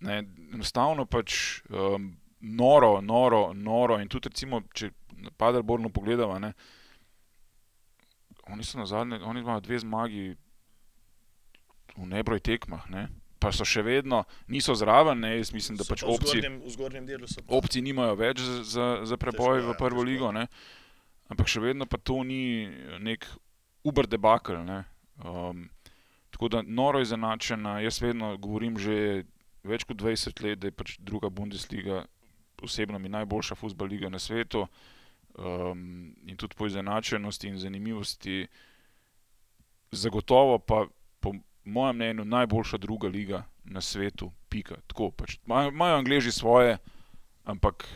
[0.00, 0.18] ne,
[0.56, 6.54] enostavno pač um, noro, noro, noro in tudi recimo, če na Paderbornu pogledamo, ne,
[8.50, 10.24] oni so na zadnje, oni imajo dve zmagi
[11.96, 13.08] v nebroj tekmah, ne?
[13.40, 14.22] Pa so še vedno,
[14.52, 15.32] niso zraven, ne?
[15.38, 17.56] jaz mislim, da So pač opcije, v zgornjem delu so pa.
[17.56, 20.10] opcij nimajo več za, za, za preboj Težko, v ja, prvo težko.
[20.12, 20.46] ligo, ne?
[21.32, 22.68] ampak še vedno pa to ni
[23.00, 23.24] nek
[23.86, 24.60] uber debakl.
[24.66, 24.82] Ne?
[25.24, 25.68] Um,
[26.34, 29.24] tako da noro izenačena, jaz vedno govorim že
[29.64, 32.04] več kot 20 let, da je pač druga Bundesliga
[32.62, 34.66] osebno mi najboljša futbol liga na svetu.
[35.38, 38.46] Um, in tudi po izenačenosti in zanimivosti,
[39.90, 40.86] zagotovo pa
[41.64, 44.32] mojem mnenju najboljša druga liga na svetu.
[44.48, 44.76] Pika.
[44.86, 45.38] Tako pač.
[45.46, 46.78] Imajo Angleži svoje,
[47.44, 47.86] ampak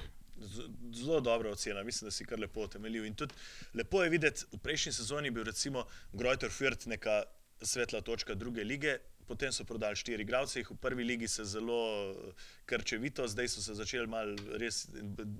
[0.94, 3.04] Zelo dobra ocena, mislim, da si kar lepo utemeljil.
[3.04, 3.34] In tudi
[3.74, 7.22] lepo je videti, v prejšnji sezoni je bil recimo Grojter Fürth neka
[7.62, 12.44] svetla točka druge lige, potem so prodali štiri igralce, v prvi ligi se zelo eh,
[12.66, 14.86] krčevito, zdaj so se začeli mal res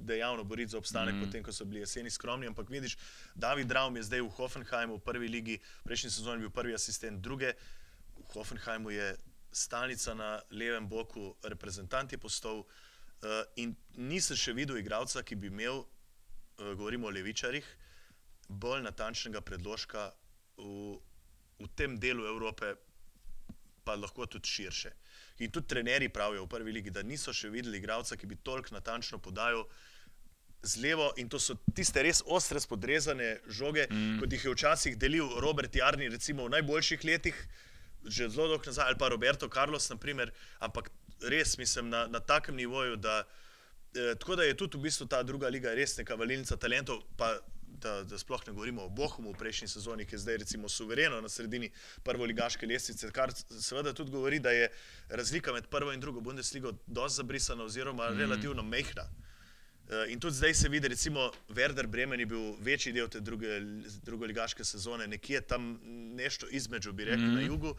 [0.09, 1.27] dejavno boriti za obstanek, mm.
[1.27, 2.47] potem ko so bili jeseni skromni.
[2.47, 2.97] Ampak vidiš,
[3.35, 7.21] David Raum je zdaj v Hoffenheimu v prvi ligi, prejšnji sezoni je bil prvi asistent
[7.21, 7.53] druge,
[8.29, 9.15] v Hoffenheimu je
[9.55, 12.65] stalnica na levem boku, reprezentant je postal.
[13.25, 17.65] Uh, in nisem še videl igralca, ki bi imel, uh, govorimo o levičarjih,
[18.49, 20.11] bolj natančnega predložka
[20.59, 20.99] v,
[21.61, 22.75] v tem delu Evrope,
[23.85, 24.93] pa lahko tudi širše.
[25.45, 28.75] In tudi trenerji pravijo v prvi ligi, da niso še videli igralca, ki bi toliko
[28.75, 29.65] natančno podajal
[30.65, 31.11] z levo.
[31.21, 34.19] In to so tiste res ostre, spodrezane žoge, mm.
[34.21, 37.41] kot jih je včasih delil Robert Jarni, recimo v najboljših letih,
[38.07, 40.91] že zelo dolgo nazaj, ali pa Roberto Carlos, naprimer, ampak
[41.21, 43.25] res mislim na, na takem nivoju, da,
[43.95, 47.03] eh, tako da je tudi v bistvu ta druga liga res neka valilnica talentov.
[47.17, 47.39] Pa,
[47.75, 51.19] Da, da sploh ne govorimo o Bohumu v prejšnji sezoni, ki je zdaj recimo suvereno
[51.21, 51.69] na sredini
[52.07, 54.69] prvoligaške lestvice, kar seveda tudi govori, da je
[55.11, 58.19] razlika med prvo in drugo Bundesligo dosti zabrisana oziroma mm.
[58.19, 59.09] relativno mehna.
[59.95, 63.61] Eh, In tudi zdaj se vidi, recimo, Werder Bremen je bil večji del te druge,
[64.03, 65.79] drugoligaške sezone, nekje tam
[66.15, 67.35] nešto između, bi rekli, mm.
[67.35, 67.75] na jugu.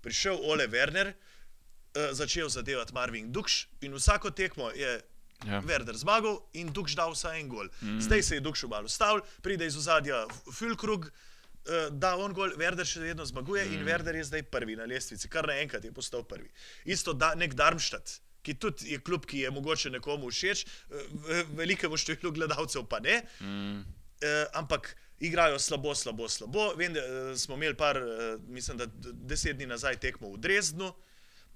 [0.00, 5.00] Prišel Ole Werner, eh, začel zadevati Marvin Dukš in vsako tekmo je
[5.46, 5.62] Ja.
[5.62, 7.68] Werder zmagal in Dukš dal vsaj en gol.
[7.80, 8.00] Mm.
[8.00, 12.84] Zdaj se je Dukš malo ustavil, pride iz ozadja Fulkrug, eh, da on gol, Werder
[12.84, 13.74] še vedno zmaguje mm.
[13.74, 16.50] in Werder je zdaj prvi na lestvici, kar naenkrat je postal prvi.
[16.84, 18.18] Isto da, nek Darmstadt.
[18.48, 23.00] Ki tudi je klub, ki je mogoče nekomu všeč, eh, v- velikemu številu gledalcev pa
[23.00, 23.18] ne.
[23.40, 23.80] mm,
[24.20, 24.88] eh, ampak
[25.20, 26.72] igrajo slabo, slabo, slabo.
[26.74, 28.00] Vem, da eh, smo imeli par,
[28.48, 28.86] mislim, da
[29.22, 30.88] deset dni nazaj tekmo v Dresdnu.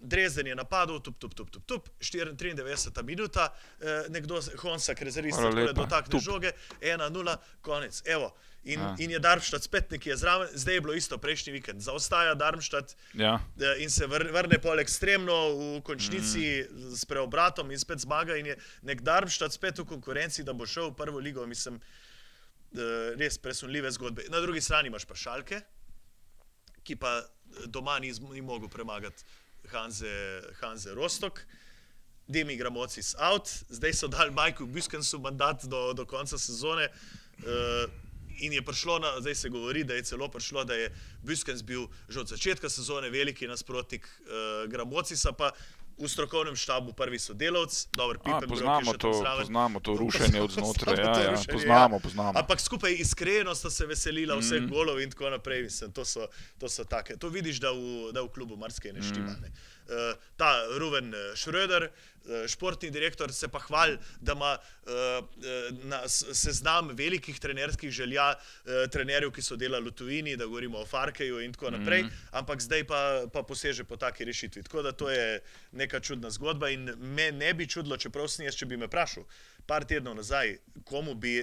[0.03, 2.67] Dresden je napadal, tup, tup, tup, tup, tup, 94
[3.03, 3.49] minuta,
[3.81, 5.73] eh, nekdo, Honsak, rezervist, takole lepa.
[5.75, 6.21] dotakne Tup.
[6.21, 8.03] žoge, 1-0, konec.
[8.05, 8.35] Evo.
[8.65, 8.95] In, Ja.
[8.99, 11.81] in je Darmstadt spet nekje zraven, zdaj je bilo isto prejšnji vikend.
[11.81, 13.41] Zaostaja Darmstadt Ja.
[13.57, 16.95] eh, in se vr- vrne pol ekstremno v končnici mm.
[16.95, 18.37] s preobratom in spet zmaga.
[18.37, 21.47] In je nek Darmstadt spet v konkurenci, da bo šel v prvo ligo.
[21.47, 21.81] Mislim,
[22.73, 22.79] eh,
[23.17, 24.23] res presunljive zgodbe.
[24.29, 25.61] Na drugi strani imaš pa šalke,
[26.83, 27.27] ki pa eh,
[27.67, 29.25] doma ni, ni mogel premagati
[29.69, 31.47] Hanze, Hanze Rostok.
[32.29, 36.89] Demi Gramocis out, zdaj so dali Majku Buskensu mandat do, do konca sezone.
[37.43, 37.91] Uh,
[38.39, 41.87] in je prišlo, na, zdaj se govori, da je celo prišlo, da je Buskens bil
[42.09, 45.51] že od začetka sezone veliki nasprotnik uh, Gramocisa, pa
[45.99, 50.97] v strokovnem štabu prvi sodelavc, dobro, A, Pippen poznamo, to, poznamo to rušenje od znotraj.
[50.97, 52.01] Ja, ja, rušenje, poznamo, ja.
[52.01, 52.33] poznamo.
[52.39, 54.69] Ampak skupaj iskreno sta se veselila vseh mm.
[54.69, 55.63] golov in tako naprej.
[55.63, 56.27] Mislim, to, so,
[56.59, 57.17] to so take.
[57.17, 59.37] To vidiš, da v, da v klubu marsikaj ne štima.
[59.43, 59.53] Ne.
[59.93, 64.93] Uh, ta Ruven eh, Schröder, uh, športni direktor, se pa hvali, da ima uh,
[65.85, 70.87] na seznam velikih trenerskih želja uh, trenerjev, ki so delali v tujini, da govorimo o
[70.87, 72.11] Farkeju in tako naprej, mm.
[72.41, 73.03] ampak zdaj pa,
[73.33, 74.63] pa poseže po taki rešitvi.
[74.63, 75.41] Tako da to je
[75.73, 79.29] neka čudna zgodba in me ne bi čudilo, čeprav sem jaz, če bi me vprašal.
[79.67, 80.57] Par tednov nazaj,
[80.89, 81.37] komu bi,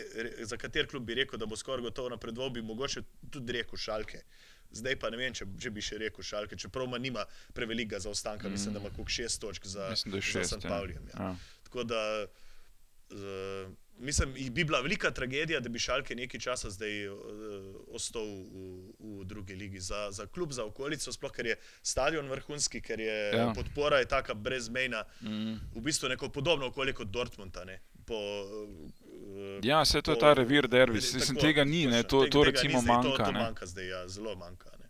[0.43, 4.25] za kater klub bi rekel, da bo skoraj gotovo napredoval, bi mogoče tudi rekel šalke.
[4.71, 8.47] Zdaj pa ne vem, če, če bi še rekel šalke, čeprav ima nima prevelikega zaostanka,
[8.47, 8.51] mm.
[8.51, 10.63] mislim, da ima koliko šest točk za, Mislim, je za šest, St.
[10.63, 10.69] ja.
[10.69, 11.07] Paulijem.
[11.13, 11.23] Ja.
[11.23, 11.35] Ja.
[11.63, 12.01] Tako da
[13.09, 17.17] uh, mislim, bi bila velika tragedija, da bi šalke nekaj časa zdaj uh,
[17.87, 18.67] ostal v,
[18.99, 19.79] v drugi ligi.
[19.79, 23.41] Za, za klub, za okolico, sploh ker je stadion vrhunski, ker je ja.
[23.41, 23.51] Ja.
[23.55, 25.57] podpora je taka brezmejna, Mm.
[25.75, 27.57] v bistvu neko podobno okolje kot Dortmund.
[27.65, 28.15] ne, Po,
[29.63, 31.01] Ja, vse to je po- ta revir derbi.
[31.01, 33.17] Tako, Mislim, tega ni, ne, to, to recimo manjka.
[33.17, 34.69] To, to manjka zdaj, ja, zelo manjka.
[34.79, 34.89] Ne.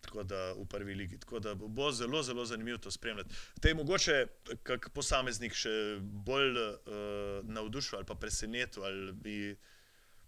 [0.00, 1.18] Tako da v prvi ligi.
[1.20, 3.34] Tako da bo zelo, zelo zanimivo to spremljati.
[3.60, 4.26] Te je mogoče
[4.62, 6.70] kak posameznik še bolj uh,
[7.44, 9.56] navdušil ali pa presenetil ali bi.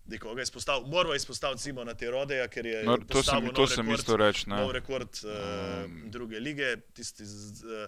[0.05, 3.61] Da je izpostavil, moramo izpostaviti Simona na te rodeja, ker je No, to sem, to
[3.63, 4.57] nov sem rekord, isto ne.
[4.57, 5.31] nov rekord uh,
[5.85, 7.87] Um, druge lige, tisti z uh,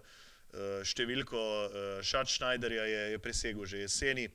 [0.84, 4.28] številko uh, Schneiderja je, je presegel že jeseni.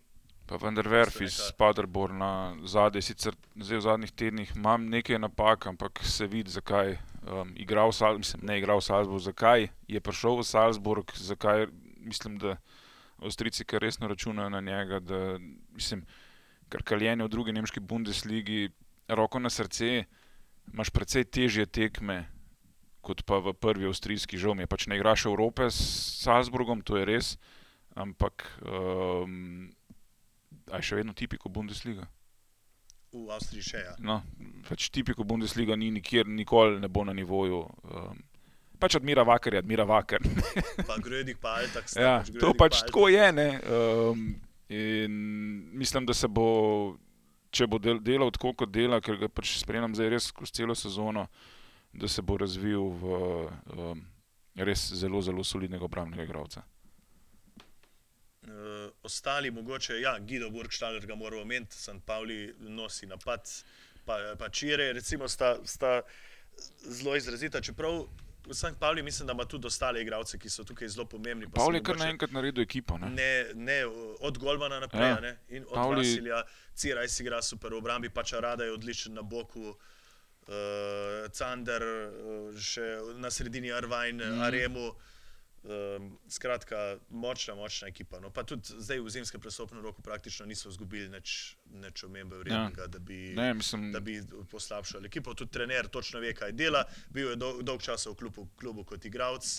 [0.47, 5.99] Pa vendar Verf iz Paderborna zadaj, sicer zdaj v zadnjih tednih imam nekaj napak, ampak
[6.07, 6.95] se vidi, zakaj
[7.27, 11.67] um, igral Salzburg, mislim, ne igral Salzburg, zakaj je prišel v Salzburg, zakaj
[11.99, 12.55] mislim, da
[13.17, 15.39] Avstrijci kar resno računajo na njega, da
[15.73, 16.05] mislim,
[16.69, 18.69] ker kaljenje v drugi nemški Bundesligi,
[19.07, 20.05] roko na srce,
[20.73, 22.27] imaš precej težje tekme
[23.01, 24.37] kot pa v prvi avstrijski.
[24.55, 25.79] Mi je pač ne igraš Evrope s
[26.23, 27.37] Salzburgom, to je res,
[27.95, 29.71] ampak um,
[30.71, 32.07] a je še vedno tipiko Bundesliga.
[33.13, 33.93] V Avstriji še ja.
[34.03, 34.19] No,
[34.67, 37.61] pač tipiko Bundesliga ni nikjer, nikoli ne bo na nivoju.
[37.87, 38.19] Um,
[38.79, 40.23] pač Admira Vaker je Admira Vaker.
[40.89, 41.87] Pa Grödig, pa Altak.
[41.95, 43.31] ja, to pač tako je.
[43.31, 43.49] Ne?
[43.63, 44.27] Um,
[44.69, 45.15] in
[45.77, 46.97] mislim, da se bo,
[47.51, 50.75] če bo del, delal tako, kot dela, ker ga pač spremljam zdaj res skozi celo
[50.75, 51.27] sezono,
[51.95, 53.19] da se bo razvil v
[53.71, 54.03] um,
[54.67, 56.65] res zelo, zelo solidnega obrambnega igralca.
[58.47, 62.03] Uh, ostali, mogoče, ja, Gido Burgstaller ga moramo omeniti, St.
[62.05, 63.47] Pauli nosi napad,
[64.05, 66.01] pa, pa Čire, recimo, sta, sta
[66.81, 67.61] zelo izrazita.
[67.61, 68.05] Čeprav
[68.43, 68.77] v St.
[68.79, 71.45] Pauli mislim, da ima tudi ostale igralce, ki so tukaj zelo pomembni.
[71.45, 72.97] pa se Pavel je kar naenkrat naredil ekipo.
[72.97, 73.09] Ne?
[73.11, 73.79] Ne, ne,
[74.21, 75.19] od Golmana naprej, Ja.
[75.23, 75.35] ja.
[75.49, 76.43] in od Pavli- Vasilja,
[76.75, 79.75] Ciraj si igra super v obrambi, pač Rada je odličen na boku.
[80.47, 80.53] Uh,
[81.29, 82.85] Cander, uh, še
[83.19, 84.41] na sredini Arvajn, mm.
[84.41, 84.85] Aremu.
[85.67, 88.19] Um, skratka, močna, močna ekipa.
[88.19, 92.81] No, pa tudi zdaj v zimskem prestopnem roku praktično niso izgubili nič, nič omembe vrednega,
[92.81, 92.87] ja.
[92.87, 95.33] da bi, Ne, mislim, da bi poslabšali ekipo.
[95.33, 96.85] Tudi trener točno ve, kaj dela.
[97.09, 99.49] Bil je dolg, dolg časa v klubu, klubu kot igralec.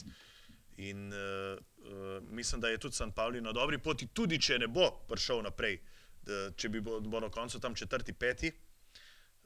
[0.79, 4.69] In uh, uh, mislim, da je tudi San Pauli na dobri poti, tudi če ne
[4.69, 5.77] bo prišel naprej,
[6.23, 8.53] da, če bi bo, bo na koncu tam četrti, peti.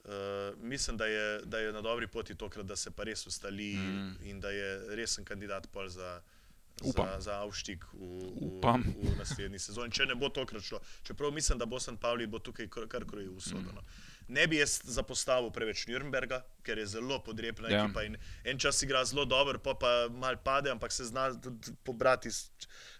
[0.05, 3.75] Uh, mislim, da je, da je na dobri poti tokrat, da se pa res ustali
[3.75, 4.15] mm.
[4.31, 6.21] in da je resen kandidat pol za,
[6.85, 7.07] Upam.
[7.07, 8.85] za, za Avštik v, v, Upam.
[9.03, 9.93] v naslednji sezoni.
[9.93, 13.37] Če ne bo tokrat šlo, čeprav mislim, da bo San Pauli bo tukaj kar, krojil
[13.37, 13.73] usodo.
[13.75, 13.83] No.
[14.29, 17.77] Ne bi jaz zapostavil preveč Nürnberga, ker je zelo podrepna Ja.
[17.77, 17.85] ja.
[17.85, 21.75] ekipa in en čas igra zelo dobro, pa pa mal pade, ampak se zna tudi
[21.85, 22.51] pobrati iz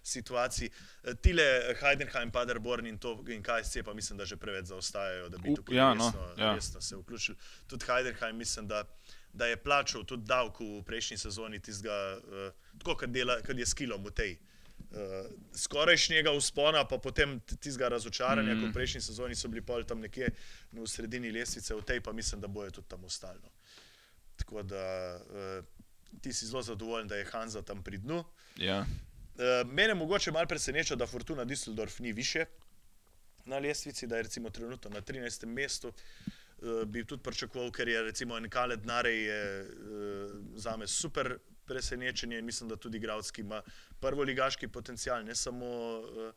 [0.03, 0.69] situacij.
[1.03, 5.37] Eh, Tile Heidenheim, Paderborn in, to, in KSC pa mislim, da že preveč zaostajajo, da
[5.37, 6.55] bi tukaj ja, no, resno, ja.
[6.55, 7.37] resno se vključili.
[7.67, 8.83] Tudi Heidenheim mislim, da,
[9.33, 13.65] da je plačal tudi davek v prejšnji sezoni tistega, uh, tako kot, dela, kot je
[13.65, 14.35] s kilom v tej.
[14.93, 15.25] Uh,
[15.57, 18.59] skorajšnjega uspona, pa potem tistega razočaranja, mm.
[18.59, 18.69] ko Mm.
[18.69, 20.29] v prejšnji sezoni so bili pol tam nekje
[20.71, 23.39] v sredini lestvice, v tej pa mislim, da bojo tudi tam ostali.
[23.41, 23.49] No.
[24.37, 25.65] Tako da uh,
[26.21, 28.23] ti si zelo zadovoljen, da je Hanza tam pri dnu.
[28.57, 28.85] Ja.
[29.33, 32.45] Uh, mene mogoče malo preseneča, da Fortuna Düsseldorf ni više
[33.45, 35.45] na lestvici, da je recimo trenutno na 13.
[35.45, 35.87] mestu.
[35.87, 36.33] Uh,
[36.85, 39.69] bi tudi pričakoval, ker je recimo Nikale Dnarej je uh,
[40.55, 43.61] za me super presenečenje in mislim, da tudi Gravski ima
[43.99, 45.65] prvoligaški potencial, ne samo,
[45.99, 46.33] uh,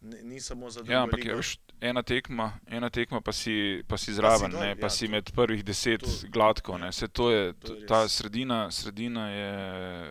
[0.00, 1.30] ne, ni samo za drugo Ja, ampak ligo.
[1.30, 3.54] je, veš, ena tekma, ena tekma pa, si,
[3.88, 6.28] pa si zraven, dol, pa, si, ne, ja, pa si to- med prvih deset to-
[6.28, 6.78] gladko.
[6.78, 6.92] Ne.
[6.92, 8.12] Se to je, to je ta res.
[8.12, 9.52] sredina, sredina je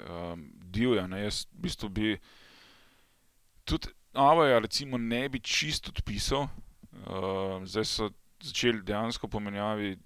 [0.09, 1.07] um, divja.
[1.07, 1.23] Ne.
[1.23, 2.17] Jaz v bistvu bi
[3.63, 6.47] tudi Avaja recimo ne bi čisto odpisal.
[7.05, 9.97] Uh, zdaj so začeli dejansko pomenjavi,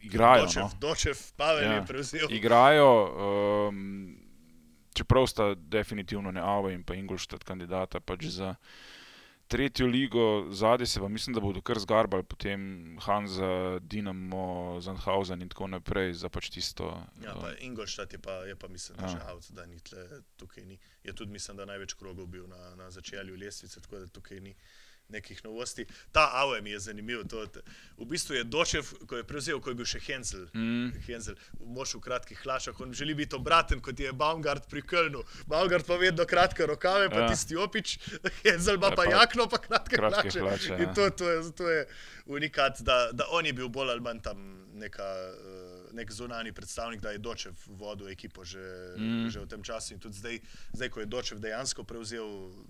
[0.00, 0.44] igrajo.
[0.44, 0.70] Dočev, No.
[0.80, 1.72] Dočev, Pavel Ja.
[1.72, 2.26] je prevzel.
[2.30, 2.90] Igrajo,
[3.68, 4.16] um,
[4.94, 8.54] čeprav sta definitivno ne Ava in pa Ingolstadt kandidata pač za
[9.46, 12.60] tretjo ligo, zadaj se pa mislim, da bodo kar zgarbali, potem
[12.98, 14.44] Hanza, Dinamo,
[14.80, 16.88] Zandhausen in tako naprej za pač tisto.
[17.20, 19.08] Ja, um, pa Ingolstadt je pa, je pa mislim, da Ja.
[19.08, 19.98] že out, da ni tle,
[20.36, 20.78] tukaj ni.
[21.02, 24.54] Je tudi mislim, da največ krogov bil na, na začelju lestvice, tako da tukaj ni
[25.08, 25.84] nekih novosti.
[26.12, 27.22] Ta AOE mi je zanimiv.
[27.28, 27.44] To,
[27.98, 30.46] v bistvu je Dočev, ko je prevzel, ko je bil še Henzel.
[30.52, 30.90] Mm.
[31.06, 35.22] Henzel, mož v kratkih hlačah, on želi biti obraten, kot je Baumgart pri Kölnu.
[35.46, 37.28] Baumgart pa vedno kratke rokave, pa Ja.
[37.28, 37.98] tisti opič,
[38.44, 40.40] Henzel ima Ja, pa, pa jakno, pa kratke, kratke hlače.
[40.40, 40.78] hlače, ja.
[40.78, 41.86] In to, to, je, to je
[42.26, 44.40] unikat, da, da on je bil bolj ali manj tam
[44.74, 48.60] neka, eh, nek zunani predstavnik, da je Dočev vodil ekipo že,
[48.96, 49.28] Mm.
[49.28, 49.94] že v tem času.
[49.94, 50.40] In tudi zdaj,
[50.72, 52.26] zdaj, ko je Dočev dejansko prevzel,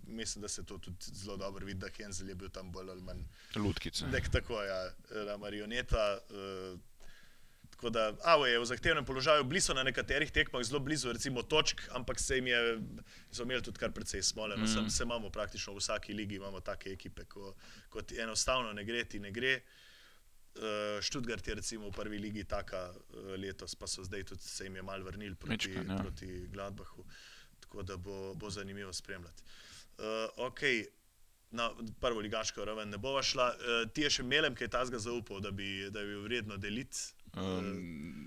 [0.06, 3.02] mislim, da se to tudi zelo dobro vidi, da Henzel je bil tam bolj ali
[3.02, 3.22] manj
[3.56, 4.06] Lutkice.
[4.06, 4.90] nek tako, ja,
[5.38, 6.18] marioneta.
[6.30, 6.78] Uh,
[7.70, 11.80] tako da, Avo je v zahtevnem položaju, blizu na nekaterih tekmah, zelo blizu, recimo točk,
[11.90, 12.60] ampak se jim je,
[13.30, 14.56] so imeli tudi kar precej smole.
[14.56, 14.84] No, Mm.
[14.84, 14.90] mm.
[14.90, 17.54] Se imamo praktično v vsaki ligi, imamo take ekipe, ko,
[17.88, 19.56] ko ti enostavno ne gre, ti ne gre.
[19.56, 19.83] Uh,
[21.00, 24.76] Študgart je recimo v prvi ligi taka uh, letos, pa so zdaj tudi se jim
[24.76, 25.96] je mal vrnili proti, Mičken, ja.
[25.96, 27.04] proti Gladbahu.
[27.60, 29.42] Tako da bo, bo zanimivo spremljati.
[29.98, 30.04] Uh,
[30.50, 30.86] okay.
[31.50, 33.52] Na prvo ligaško raven ne bova šla.
[33.54, 37.14] Uh, ti je še melem kaj tazga zaupal, da bi, da bi vredno deliti.
[37.36, 38.24] Um,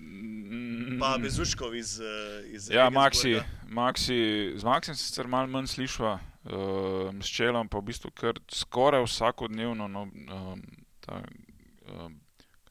[1.00, 3.42] Pa Bezuškov iz, eh, iz Ja, Maxi.
[3.68, 8.40] Maxi, z Maxim sem sicer malo manj slišal, uh, s Čelom pa v bistvu kar
[8.52, 10.62] skoraj vsakodnevno, no, um,
[11.00, 11.22] ta,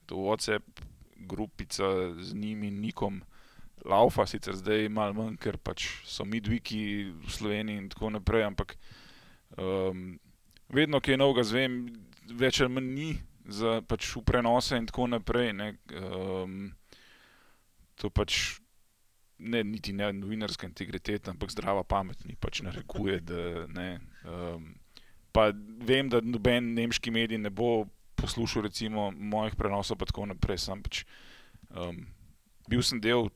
[0.06, 0.84] to WhatsApp
[1.16, 1.84] grupica
[2.20, 3.22] z njimi, Nikom,
[3.84, 8.76] laufa sicer zdaj malo manj, ker pač so midwiki v Sloveniji in tako naprej, ampak
[9.58, 10.18] um,
[10.68, 11.80] vedno, ki je novega zvem,
[12.26, 13.10] več ali manj ni
[13.46, 15.52] za pač v prenose in tako naprej.
[15.56, 16.72] Ne, um,
[17.96, 18.58] to pač
[19.38, 23.20] ne, niti ne novinarska integriteta, ampak zdrava pamet mi pač narekuje.
[23.26, 23.88] Da, ne,
[24.26, 24.72] um,
[25.32, 25.50] pa
[25.86, 30.62] vem, da noben nemški medij ne bo poslušal recimo mojih prenosov, pa tako naprej.
[30.66, 31.04] Sam pač,
[31.70, 32.02] um,
[32.68, 33.28] bil sem del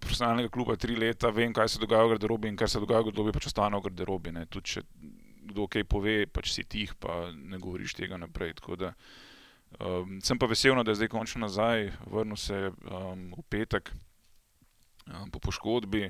[0.00, 3.10] profesionalnega kluba tri leta, vem, kaj se dogaja v garderobi in kar se dogaja v
[3.10, 4.34] garderobi, pač ostane v garderobi.
[4.36, 4.44] Ne.
[4.50, 4.84] Tudi če
[5.46, 8.56] kdo kaj pove, pač si tih, pa ne govoriš tega naprej.
[8.58, 8.92] Tako da,
[9.80, 13.90] Um, sem pa vesel, no, da je zdaj končno nazaj, vrnil se um, v petek
[15.10, 16.06] um, po poškodbi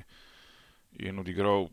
[1.03, 1.67] in odigral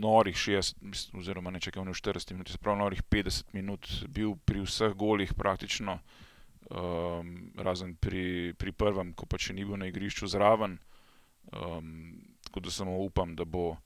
[0.00, 4.34] norih 60, mislim, oziroma ne čakal ne 40 minut, se pravi norih 50 minut, bil
[4.44, 5.98] pri vseh golih praktično,
[6.70, 10.78] um, razen pri, pri prvem, ko pa še ni bil na igrišču zraven.
[11.50, 13.76] Um, tako da samo upam, da bo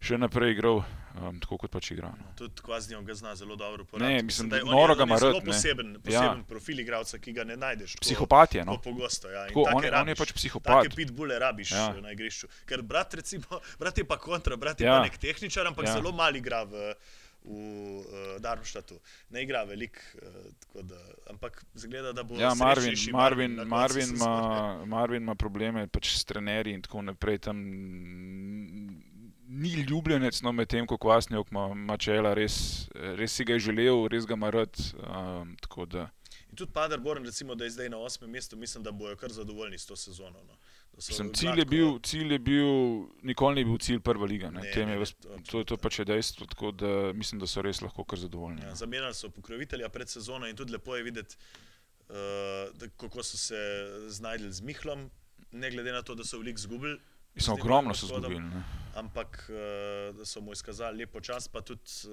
[0.00, 0.84] še naprej igral,
[1.16, 2.08] um, tako kot pač igra.
[2.10, 2.32] no.
[2.34, 4.24] Tudi Kvasnjov ga zna zelo dobro Ne, uporabiti.
[4.24, 5.46] mislim, da je- noro je- ga je ima zelo rad, ne.
[5.46, 5.98] Poseben, Ja.
[6.00, 7.92] poseben profil igralca, ki ga ne najdeš.
[7.92, 8.72] tako- Psihopat je, no.
[8.72, 9.42] tako Pogosto, ja.
[9.42, 10.18] In Tako, on, je- on je rabiš.
[10.18, 10.82] pač psihopat.
[10.82, 11.88] Take pitbule rabiš Ja.
[11.88, 12.00] ja.
[12.00, 12.46] na igrišču.
[12.64, 13.44] Ker brat, recimo,
[13.78, 14.92] brat je pa kontra, brat je Ja.
[14.92, 15.90] pa nek tehničar, ampak Ja.
[15.90, 15.96] ja.
[15.96, 16.94] zelo mal igra v,
[17.44, 18.04] v uh,
[18.38, 18.98] Darmstadtu.
[19.30, 19.98] Ne igra veliko,
[20.74, 20.94] uh, da,
[21.28, 24.16] ampak zgleda, da bo Ja, Marvin, Marvin, Marvin, sezone.
[24.16, 27.38] ima, Marvin ima probleme pač s trenerji in tako naprej.
[27.38, 27.56] Tam
[29.48, 34.06] ni ljubljenec, no medtem ko Kvasnjok ima, ima čela, res, res si ga je želel,
[34.08, 34.76] res ga ima rad.
[35.00, 35.56] Um,
[36.50, 39.78] In tudi Paderborn, recimo, da je zdaj na osmem mestu, mislim, da bojo kar zadovoljni
[39.78, 40.38] s to sezono.
[40.48, 40.56] No.
[40.98, 42.66] Sem, cilj, je bil, cilj je bil,
[43.22, 44.50] nikoli ni bil cilj prva liga.
[44.50, 44.60] Ne.
[44.60, 45.76] Ne, Tem ne, je vas- to To, to absolutno.
[45.76, 48.62] pač je dejstvo, tako da mislim, da so res lahko kar zadovoljni.
[48.62, 48.74] Ja, no.
[48.74, 51.36] zamenjali so pokrovitelja pred sezono in tudi lepo je videti,
[52.08, 52.16] uh,
[52.74, 53.60] da, kako so se
[54.08, 55.10] znašli z Mihlom,
[55.52, 56.98] ne glede na to, da so veliko izgubili.
[57.38, 58.42] Mislim, ogromno so izgubili.
[58.94, 59.50] Ampak
[60.12, 62.10] da so mu izkazali lepo čas, pa tudi uh,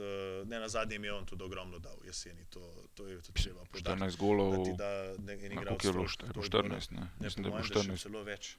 [0.47, 2.45] ne na zadnje je on tudi ogromno dal jeseni.
[2.45, 2.61] To,
[2.93, 4.03] to je tudi treba poudariti.
[4.03, 6.43] 14 golov, Da ti da ne, en igralec koliko je bilo, toliko- Št- je bilo
[6.43, 6.79] toliko golov.
[6.79, 7.01] 14, ne?
[7.01, 8.01] Ne, mislim, da je bilo mojem, da še 14.
[8.01, 8.57] celo več.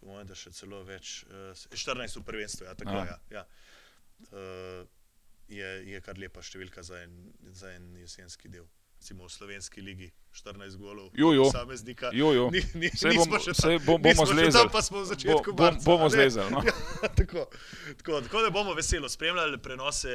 [0.00, 1.30] po mojem, da še celo več, uh,
[1.70, 3.04] 14 v prvenstvu, ja, tako Ja.
[3.04, 3.18] ja.
[3.30, 3.44] ja.
[5.48, 7.14] Je, je kar lepa številka za en,
[7.52, 8.66] za en jesenski del.
[9.00, 11.44] Recimo v slovenski ligi 14 golov, Jo, jo.
[11.44, 12.10] posameznika.
[12.12, 12.50] Jo, jo.
[12.50, 14.52] Ni, ni, nismo bom- tam, bom- bomo zlezli.
[14.52, 16.60] Tam, pa smo v začetku Bom- marca, bomo zlezli, no.
[17.00, 17.48] Ja, tako,
[17.96, 20.12] tako, tako da bomo veselo spremljali prenose,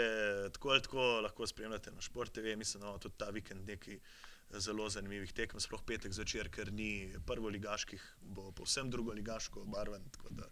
[0.53, 2.53] tako ali tako lahko spremljate na Šport TV.
[2.55, 3.97] Mislim, da imamo tudi ta vikend nekaj
[4.55, 9.65] zelo zanimivih tekem, sploh petek zvečer, ker ni prvo ligaških, bo povsem drugo ligaško
[10.07, 10.45] tako da,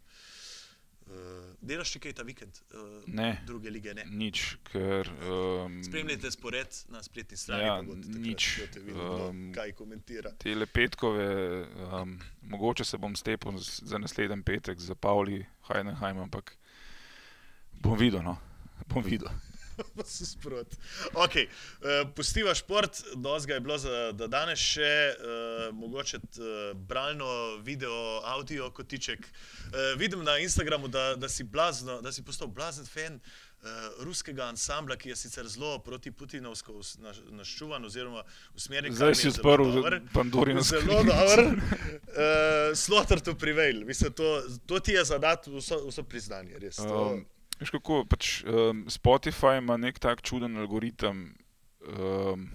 [1.04, 1.16] Uh,
[1.62, 2.60] delaš še kaj ta vikend?
[2.72, 3.42] Uh, Ne.
[3.46, 4.06] Druge lige ne.
[4.08, 5.10] Nič, ker.
[5.22, 7.64] Um, Spremljajte spored na spletni strani.
[7.64, 10.32] Ja, takrat nič, boste videli, kdo um, kaj komentira.
[10.38, 11.28] Te lepetkove,
[11.92, 16.56] um, mogoče se bom stepil z- za naslednji petek za Pavli Heidenheim, ampak
[17.80, 18.24] bom videl.
[18.24, 18.38] No.
[18.88, 19.28] Bom videl.
[19.96, 20.78] Pa se sproti.
[21.14, 26.78] Okay, uh, pustiva šport, dosti ga je bilo za da danes še, uh, mogoče uh,
[26.78, 29.20] bralno, video, audio kotiček.
[29.20, 33.20] Uh, vidim na Instagramu, da, da, si blazno, da si postal blazen fan
[33.64, 33.70] uh,
[34.06, 36.80] ruskega ansambla, ki je sicer zelo proti Putinovsko
[37.32, 38.24] naščuvan oziroma
[38.56, 38.94] usmerjen.
[38.94, 40.00] kar Zdaj mi si odprl.
[40.14, 41.48] Pandorino Zelo dobro.
[41.48, 43.86] Uh, Slaughter to prevail.
[43.86, 46.60] Mislim, to, to ti je zadat vso, vso priznanje.
[46.60, 47.26] Res, to, Um,
[47.60, 51.36] Veš kako, pač, um, Spotify ima nek tak čuden algoritem,
[51.86, 52.48] um,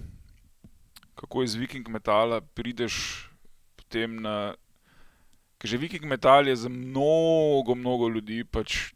[1.15, 3.29] kako iz Viking metala prideš
[3.75, 4.55] potem na.
[5.59, 8.93] Ker že Viking metal je za mnogo, mnogo ljudi, pač,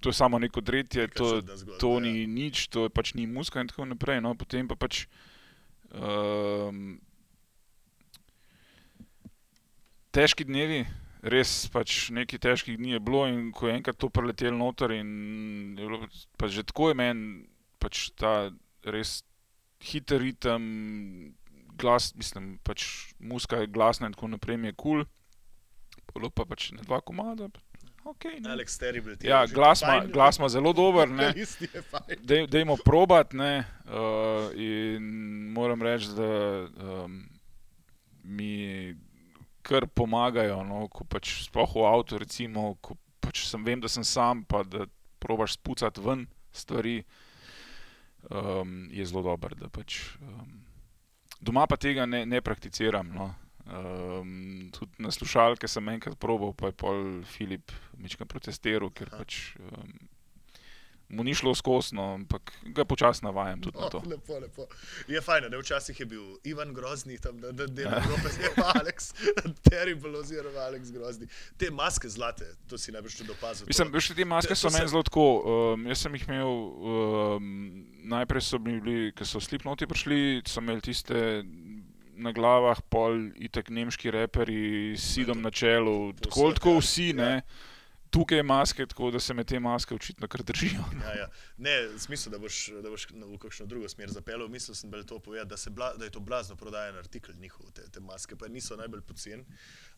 [0.00, 2.00] to je samo neko tretje, to, zgodba, to ja.
[2.00, 4.22] ni nič, to je pač ni muska in tako naprej.
[4.24, 5.04] No, potem pa pač.
[5.92, 6.96] Um,
[10.12, 10.86] težki dnevi,
[11.22, 15.74] res pač nekaj težkih dni je bilo, in ko je enkrat to preletel noter, in
[15.78, 16.06] je bilo
[16.38, 17.46] pač že tako je meni,
[17.78, 18.50] pač ta
[18.84, 19.22] res
[19.82, 21.34] hiter ritem,
[21.78, 25.08] glas, mislim, pač muska je glasna in tako naprej, je kul, cool.
[26.14, 27.50] bilo pa pač ne dva komada.
[28.08, 28.50] Okay, ne.
[28.50, 29.16] Alex Terrible.
[29.20, 31.08] Ja, glas ima- glas ima zelo dober.
[32.28, 33.64] Dej, dejmo probat, ne.
[33.84, 35.02] Uh, in
[35.52, 36.24] moram reči, da
[37.04, 37.28] um,
[38.24, 38.96] mi
[39.68, 44.06] kar pomagajo, no, ko pač sploh v avtu, recimo, ko pač sem, vem, da sem
[44.06, 44.86] sam, pa da
[45.20, 47.02] probaš spucati ven stvari,
[48.30, 49.54] um, je zelo dober.
[49.74, 50.62] Pač, um,
[51.40, 53.12] doma pa tega ne, ne prakticiram.
[53.12, 53.32] No.
[53.68, 59.58] Um, tudi na slušalke sem enkrat probal, pa je pol Filip Mička protestiral, ker pač
[59.60, 59.92] um,
[61.08, 63.98] mu ni šlo skosno, ampak ga počasi navajam tudi na to.
[63.98, 64.66] Oh, lepo, lepo.
[65.08, 68.72] Je fajn, da včasih je bil Ivan Grozni tam, da, da dela Evrope, zdaj pa
[68.74, 69.12] Alex
[69.62, 71.26] Terrible oziroma Alex Grozni.
[71.56, 73.66] Te maske zlate, to si najbrž tudi opazil.
[73.66, 75.26] Mislim, veš, te maske to so se- meni zelo tako.
[75.72, 77.48] Um, jaz sem jih imel, um,
[78.04, 81.42] najprej so mi bili, ko so slipnoti prišli, so imeli tiste
[82.18, 87.40] na glavah, pol itek nemški reperi s sidom na čelu, tako, tako vsi, Ja.
[88.08, 88.10] Ne.
[88.10, 90.84] Tukaj maske, tako da se me te maske očitno kar držijo.
[91.04, 91.28] Ja, ja.
[91.58, 94.48] Ne, smisel, da boš, da boš na- v kakšno drugo smer zapeljal.
[94.48, 97.70] Mislil sem bolj to povedati, da, se bla, da je to blazno prodajen artikel njihov,
[97.72, 99.44] te, te maske, pa niso najbolj poceni,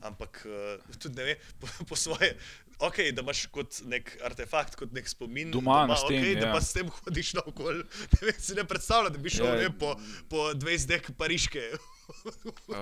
[0.01, 2.37] ampak uh, tudi ne ve, po, po svoje.
[2.79, 6.53] Ok, da imaš kot nek artefakt, kot nek spomin Doma na steni, okay, da ja.
[6.53, 7.85] pa s tem hodiš naokoli.
[8.21, 9.63] Ne vem, si ne predstavljam, da bi šel Ja.
[9.63, 9.71] ja.
[9.71, 9.95] po,
[10.29, 11.71] po 20 dek pariške.
[12.71, 12.77] Uh.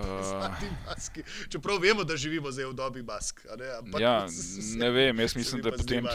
[1.48, 3.40] Čeprav vemo, da živimo zdaj v dobi mask.
[3.56, 4.26] Ne, ampak Ja,
[4.76, 6.06] ne vem, jaz mislim, mi da potem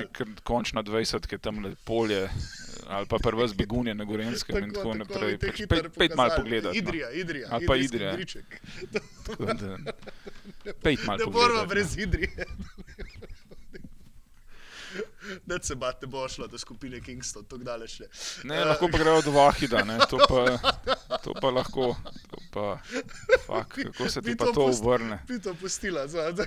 [0.43, 2.29] končna 20, ki je tam polje
[2.85, 5.31] ali pa prvo z begunje na Gorenskem in tako naprej.
[5.31, 6.41] bi te Pač pej- Pejt malo pokazali.
[6.41, 6.75] pogledati.
[6.75, 6.79] no.
[6.79, 7.47] Idrija, Idrija.
[7.51, 8.17] Ali pa Idrija.
[9.23, 9.77] Tako da,
[10.83, 11.65] Pejt malo Ne pogledat, moramo no.
[11.65, 12.45] brez Idrije.
[15.45, 18.07] Ne se bat, ne bo šlo do skupine Kingston, tako daleč ne.
[18.43, 20.43] Ne, Eh, lahko pa grejo do Vahida, ne, to pa,
[21.23, 21.95] to pa lahko,
[22.29, 22.77] to pa,
[23.47, 25.19] fak, kako se ti Bi pa to to obrne.
[25.27, 26.45] Bi to pustila, zdaj da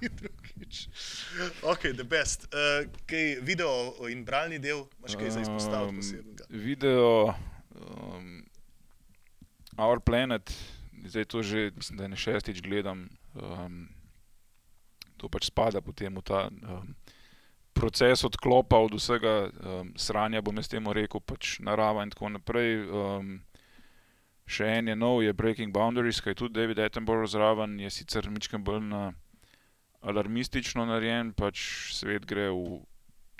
[0.00, 0.88] je drugič.
[1.62, 2.48] Ok, the best.
[2.52, 6.44] Uh, kaj video in bralni del, imaš kaj za izpostaviti Um, posebnega?
[6.50, 7.34] Video
[7.74, 8.44] um,
[9.78, 10.52] Our Planet,
[11.06, 13.08] zdaj to že, mislim, da je ne šestič gledam.
[13.34, 13.88] Um,
[15.16, 16.94] to pač spada potem v ta um,
[17.76, 22.80] proces odklopa od vsega um, sranja, bom jaz temu rekel, pač narava in tako naprej.
[22.88, 23.36] Um,
[24.46, 28.30] še en je nov, je Breaking Boundaries, ki je tudi David Attenborough zraven, je sicer
[28.30, 29.02] mičkem bolj na
[30.06, 31.60] alarmistično narejen, pač
[31.96, 32.80] svet gre v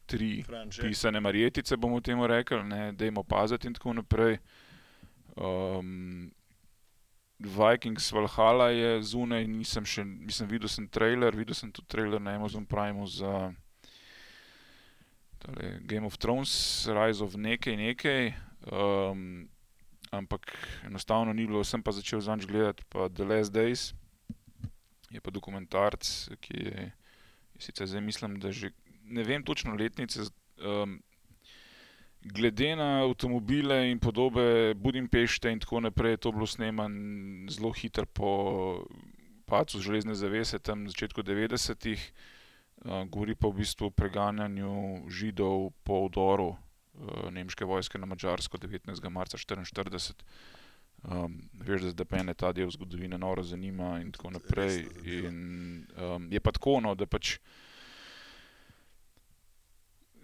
[0.07, 0.87] tri Franč, že?
[0.87, 4.41] pisane marjetice, bomo temu rekli, ne, dajmo paziti in tako naprej.
[5.37, 6.32] Um,
[7.39, 12.34] Vikings Valhalla je zunaj, nisem še, mislim, videl sem trailer, videl sem tudi trailer na
[12.39, 13.53] Amazon Primeu za
[15.47, 18.34] tale Game of Thrones, Rise of nekaj, nekaj.
[18.72, 19.49] Um,
[20.11, 23.94] ampak enostavno ni bilo, sem pa začel zanj gledati, pa The Last Days.
[25.11, 26.03] je pa dokumentarc,
[26.42, 26.92] ki je,
[27.62, 28.72] sicer zdaj mislim, da že
[29.07, 30.26] ne vem točno letnice.
[30.59, 30.99] Um,
[32.20, 38.07] glede na avtomobile in podobe Budimpešte in tako naprej, je to bilo snemano zelo hitro
[38.07, 38.82] po
[39.47, 42.03] padcu železne zavese, tam na začetku 90-ih.
[42.03, 42.36] Uh,
[42.87, 49.09] govori pa v bistvu o preganjanju Židov po vdoru uh, nemške vojske na Madžarsko 19.
[49.11, 50.14] marca 1944.
[51.07, 54.87] Um, veš, da me ta del zgodovine noro zanima in tako naprej.
[55.05, 57.37] In, um, je pa tako, no, da pač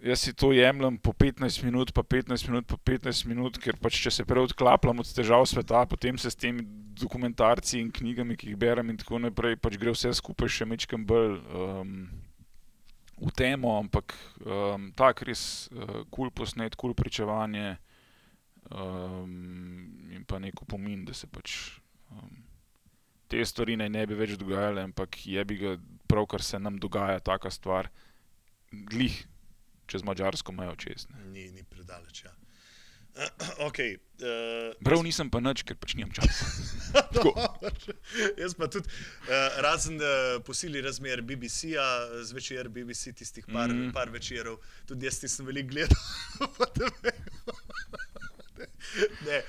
[0.03, 4.01] jaz si to jemljem po 15 minut, pa 15 minut, pa 15 minut, ker pač
[4.03, 6.65] če se prej odklapljam od težav sveta, potem se s temi
[6.99, 11.05] dokumentarci in knjigami, ki jih berem in tako naprej, pač gre vse skupaj še mečkam
[11.07, 11.95] bolj um,
[13.17, 17.77] v temo, ampak um, tak res kul uh, cool posnet, kul cool pričevanje
[18.71, 21.77] um, in pa neko pomin, da se pač
[22.11, 22.43] um,
[23.27, 25.77] te stvari naj ne bi več dogajale, ampak je bi ga
[26.09, 27.89] prav, kar se nam dogaja, taka stvar.
[28.73, 29.15] Glih
[29.89, 31.07] čez Mačarsko mejo čez.
[31.29, 32.23] Ni, ni predaleč.
[32.25, 32.32] Ja.
[33.67, 36.45] Okay, uh, Prav nisem pa nič, ker pač nimam časa.
[38.41, 41.85] jaz pa tudi, uh, razen uh, posili razmer BBC-ja,
[42.25, 43.91] zvečer BBC, tistih par, mm.
[43.93, 44.57] par večerov,
[44.89, 46.01] tudi jaz nisem veliko gledal.
[49.27, 49.43] ne,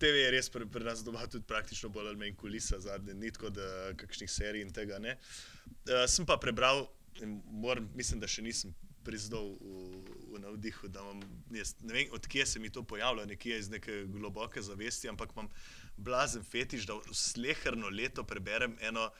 [0.00, 3.30] TV je res pri, pri nas doma tudi praktično bolj ali manj kulisa zadnje, ni
[3.32, 5.18] tako da kakšnih serij in tega ne.
[5.84, 6.86] Uh, sem pa prebral,
[7.52, 8.72] moram, mislim, da še nisem
[9.04, 10.86] priznal v, v navdihu.
[10.86, 11.20] Imam,
[11.50, 15.48] jaz, ne vem, odkje se mi to pojavlja, nekje iz neke globoke zavesti, ampak imam
[15.96, 19.10] blazen fetiš, da slehrno leto preberem eno.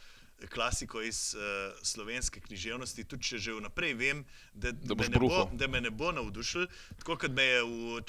[0.51, 5.69] Klasiko iz uh, slovenske književnosti, tudi če že vnaprej vem, da, da, da, bo, da
[5.71, 6.65] me ne bo navdušil.
[6.99, 8.01] Tako kot me je v,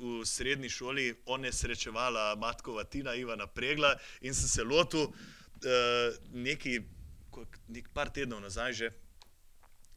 [0.00, 6.80] v srednji šoli onesrečevala matkova Tina Ivana Pregla in sem se lotil uh, neki,
[7.68, 8.90] nek par tednov nazaj že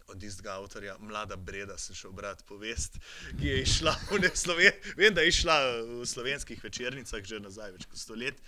[0.10, 3.00] od istega avtorja, mlada Breda, sem šel brati povest,
[3.40, 4.96] ki je išla v Sloveniji.
[4.98, 5.58] Vem, da je išla
[5.88, 8.42] v slovenskih večernicah že nazaj, več kot sto let.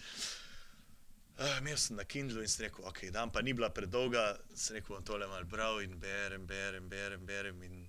[1.41, 4.77] Uh, imel sem na Kindlu in sem rekel, ok, dan pa ni bila predolga, sem
[4.77, 7.25] rekel, bom tole malo bral in berem, berem, berem.
[7.25, 7.81] berem in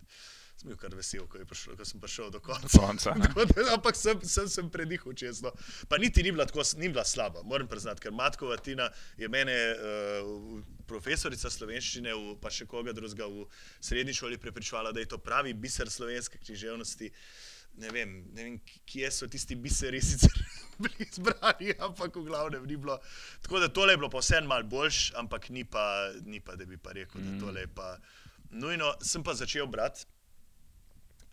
[0.63, 2.69] sem bil kar vesel, ko, prišlo, ko sem prišel do konca.
[2.71, 3.15] konca
[3.77, 5.43] ampak sem, sem, sem predihal čez.
[5.43, 5.51] No.
[5.91, 8.89] Pa niti ni bila, tako, ni bila slaba, moram priznati, ker Matkova Tina
[9.19, 13.49] je mene, uh, profesorica slovenščine, v, pa še koga drugega v
[13.83, 17.11] srednji šoli prepričvala, da je to pravi biser slovenske književnosti.
[17.83, 18.57] Ne vem, ne vem,
[18.87, 20.35] kje so tisti biseri sicer
[20.83, 23.01] bili izbrani, ampak v glavnem ni bilo.
[23.43, 26.69] Tako da tole je bilo pa vseeno malo boljš, ampak ni pa, ni pa, da
[26.69, 27.31] bi pa rekel, mm.
[27.33, 27.95] da tole je pa
[28.53, 28.93] nujno.
[29.01, 30.05] Sem pa začel brati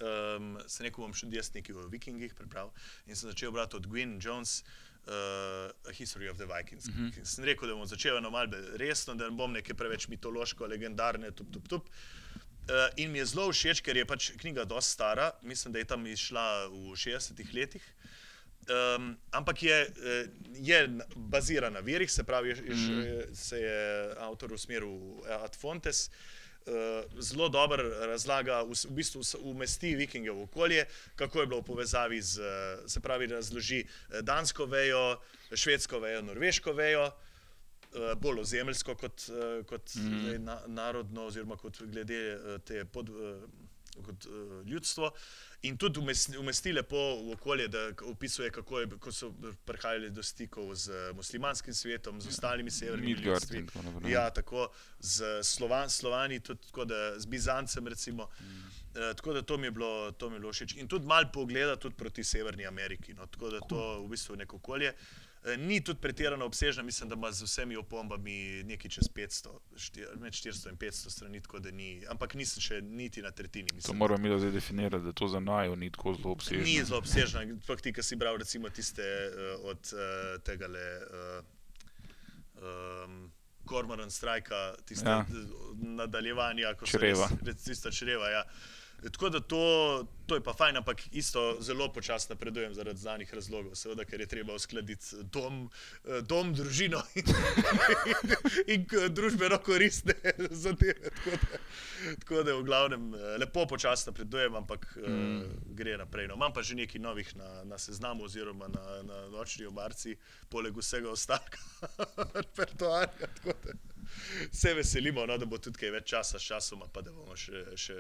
[0.02, 2.72] um, sem rekel, bom še jaz nekaj o Vikingih prebral
[3.08, 4.64] in sem začel brati od Gwyn Jones.
[5.10, 6.86] Uh, A History of the Vikings.
[6.88, 7.26] Mm -hmm.
[7.26, 11.32] Sem rekel, da bom začel eno malce resno, da ne bom nekaj preveč mitološko, legendarne,
[11.32, 11.90] tup, tup, tup.
[11.90, 15.86] Uh, in mi je zelo všeč, ker je pač knjiga dosti stara, mislim, da je
[15.86, 17.84] tam izšla v 60-ih letih.
[18.70, 23.34] Um, ampak je, eh, je bazirana na virih, se pravi, mm -hmm.
[23.34, 26.08] se je avtor usmeril ad Fontes.
[26.08, 26.39] Uh,
[27.20, 32.22] zelo dobro razlaga, v, v bistvu umesti vikinge v okolje, kako je bilo v povezavi
[32.22, 32.52] z,
[32.88, 35.18] se pravi, razloži eh, dansko vejo,
[35.54, 37.10] švedsko vejo, norveško vejo,
[38.22, 39.24] bolj ozemeljsko kot,
[39.66, 40.44] kot mm.
[40.46, 42.20] na, narodno, oziroma kot glede
[42.66, 43.10] te pod.
[44.04, 45.12] Kot uh, ljudstvo.
[45.62, 46.00] In tudi
[46.40, 49.34] umesti lepo v okolje, da opisuje, kako je, so
[49.66, 53.66] prihajali do stikov z muslimanskim svetom, z ostalimi severnimi ljudstvi.
[54.08, 54.70] Ja, tako
[55.00, 57.88] z Slovan, Slovani, tudi tako, da, z Bizancem.
[57.88, 58.46] Recimo, mm.
[58.46, 60.76] uh, tako da to mi je bilo, to mi je bilo všeč.
[60.76, 63.14] In tudi malo pogleda tudi proti Severni Ameriki.
[63.14, 64.90] No, tako da to v bistvu neko okolje.
[64.90, 69.48] Uh, Eh, ni tudi pretirano obsežna, mislim, da ima z vsemi opombami nekaj čez 500,
[70.20, 73.70] med 400 in 500 strani, tako da ni, ampak nisem še niti na tretjini.
[73.74, 76.64] Mislim, to moramo mi zdaj definirati, da to za najo ni tako zelo obsežno.
[76.64, 80.88] Ni zelo obsežno, ampak ti, ki si bral recimo tiste uh, od uh, tega le.
[81.08, 81.60] Uh,
[82.64, 83.32] um,
[83.70, 85.26] Kormoran strajka, tiste ja.
[85.78, 88.30] nadaljevanja, kot se reče, tiste čreva.
[88.34, 88.44] Ja.
[89.04, 93.76] Tako da to, to je pa fajn, ampak isto zelo počasno napredujem zaradi znanih razlogov.
[93.76, 95.70] Seveda, ker je treba uskladiti dom,
[96.06, 97.26] eh, dom družino in,
[98.12, 98.36] in,
[98.68, 100.14] in družbeno koristne
[100.64, 101.10] zadeve.
[101.10, 101.62] Tako da,
[102.20, 105.38] tako da v glavnem eh, lepo počasno napredujem, ampak eh, mm.
[105.38, 106.28] uh, gre naprej.
[106.28, 110.18] No, imam pa že nekaj novih na, na seznamu oziroma na, na nočni omarci,
[110.50, 111.58] poleg vsega ostalega
[112.40, 113.32] repertoarja
[114.52, 117.66] se veselimo, no, da bo tudi kaj več časa s časom, pa da bomo še,
[117.80, 117.98] še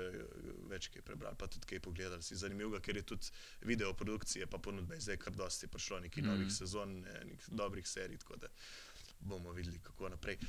[0.71, 2.25] več kaj prebrali, pa tudi kaj pogledali.
[2.25, 3.33] Si zanimivo, ker je tudi
[3.69, 6.31] video produkcije, pa ponudbe zdaj kar dosti prišlo, nekaj mm.
[6.31, 8.51] novih sezon, nekaj dobrih serij, tako da
[9.19, 10.39] bomo videli, kako naprej.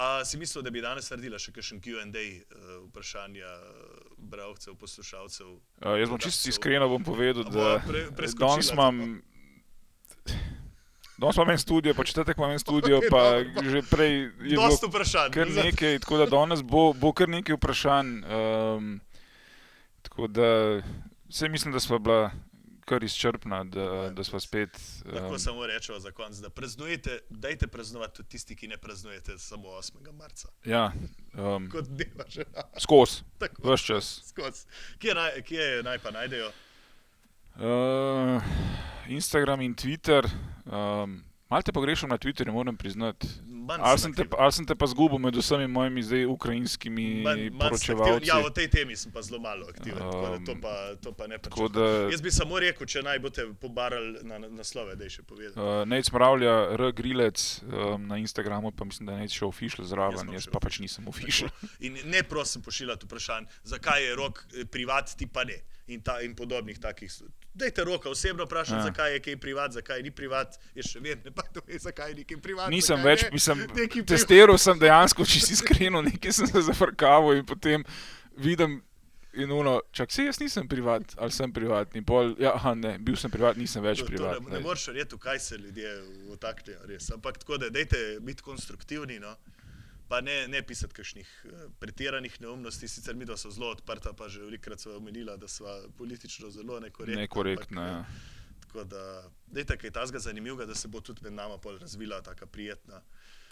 [0.00, 5.50] A si mislil, da bi danes naredila še kakšen QA, uh, vprašanja uh, bralcev, poslušalcev?
[5.82, 8.08] Uh, jaz bom čisto iskreno bom povedal, da pre-
[8.38, 9.20] danes imam.
[11.20, 13.70] Danes imam en studio, pa četrtek imam en studio, Okej, pa dobro.
[13.70, 15.30] že prej je bilo vprašanj.
[15.30, 18.06] kar nekaj, tako da danes bo, bo kar nekaj vprašanj.
[18.24, 19.00] Um,
[20.02, 20.80] tako da
[21.28, 22.30] vse mislim, da smo bila
[22.82, 24.70] kar izčrpna, da, da smo spet.
[25.04, 29.38] Lahko Um, samo rečemo za konec, da praznujete, dajte praznovati tudi tisti, ki ne praznujete
[29.38, 30.12] samo 8.
[30.12, 30.48] marca.
[30.64, 30.92] ja,
[31.34, 32.44] um, Kot dneva že.
[32.78, 34.22] skozi, Tako, vse čas.
[34.26, 34.66] skozi.
[34.98, 36.50] Kje, naj, kje naj pa najdejo?
[37.56, 38.42] Uh,
[39.10, 40.24] Instagram in Twitter.
[40.66, 43.26] Um, Mal te pogrešam na Twitterju, moram priznati.
[43.78, 47.58] Ali sem te, ali sem te pa zgubil med vsemi mojimi zdaj ukrajinskimi sem aktiven.
[47.58, 48.28] poročevalci?
[48.28, 51.12] Ja, v tej temi sem pa zelo malo aktiven, tako da to Um, pa, to
[51.12, 52.10] pa ne pričakujem.
[52.14, 55.58] Jaz bi samo rekel, če naj boste pobarali na na naslove, da je še povedal.
[55.58, 56.92] uh, Nec Mravlja, R.
[56.94, 60.62] Grilec um, na Instagramu, pa mislim, da je še official Jaz zraven, jaz še pa
[60.62, 61.50] pač nisem official.
[61.82, 65.58] In ne prosim pošiljati vprašanj, zakaj je rok eh, privat, ti pa ne.
[65.86, 67.10] In, ta, in podobnih takih.
[67.54, 68.82] Dajte roka osebno vprašati, Ja.
[68.82, 70.58] zakaj je kaj privat, zakaj ni privat.
[70.74, 72.70] Jaz še vedno ne pa to ve, zakaj ni kaj privat.
[72.70, 74.06] Nisem več, ne, mislim, privat.
[74.06, 77.84] testiral sem dejansko, če si iskreno, nekaj sem se zafrkaval in potem
[78.36, 78.82] vidim.
[79.32, 83.14] In uno, čak se jaz nisem privat, ali sem privatni, pol, ja, aha, ne, bil
[83.14, 84.40] sem privat, nisem več to privat.
[84.42, 85.92] Ne, ne moreš verjeti, kaj se ljudje
[86.32, 87.10] vtaknejo, res.
[87.14, 89.36] Ampak tako da, dajte biti konstruktivni, no?
[90.10, 92.88] Pa ne, ne pisati kakšnih eh, pretiranih neumnosti.
[92.88, 96.80] Sicer mi dva so zelo odprta, pa že velikrat sva omenila, da sva politično zelo
[96.82, 97.22] nekorektna.
[97.22, 98.58] Nekorektno, ampak, ja.
[98.64, 99.04] Tako da,
[99.46, 103.02] dajte kaj tazga zanimivega, da se bo tudi med nama razvila taka prijetna,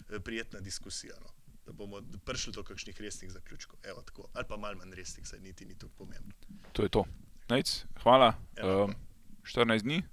[0.09, 1.15] eh, prijetna diskusija.
[1.23, 1.31] No?
[1.65, 3.79] Da bomo prišli do kakšnih resnih zaključkov.
[3.83, 4.27] Evo, tako.
[4.33, 6.33] Ali pa malo manj resnih, saj niti ni tako pomembno.
[6.73, 7.05] To je to.
[7.49, 8.33] Nec, hvala.
[8.63, 8.95] Um,
[9.43, 10.03] 14 dni.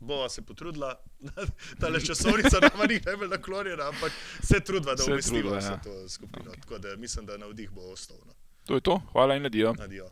[0.00, 1.02] Bova se potrudila,
[1.80, 5.80] ta le časovnica nama ni najbolj naklonjena, ampak se trudva, da umestimo trudila, vse ja.
[5.84, 6.50] to skupino.
[6.50, 6.60] Okej.
[6.60, 8.16] Tako da mislim, da navdih bo ostal.
[8.26, 8.32] No.
[8.64, 9.00] To je to.
[9.12, 9.74] Hvala in adijo.
[9.80, 10.10] Adijo.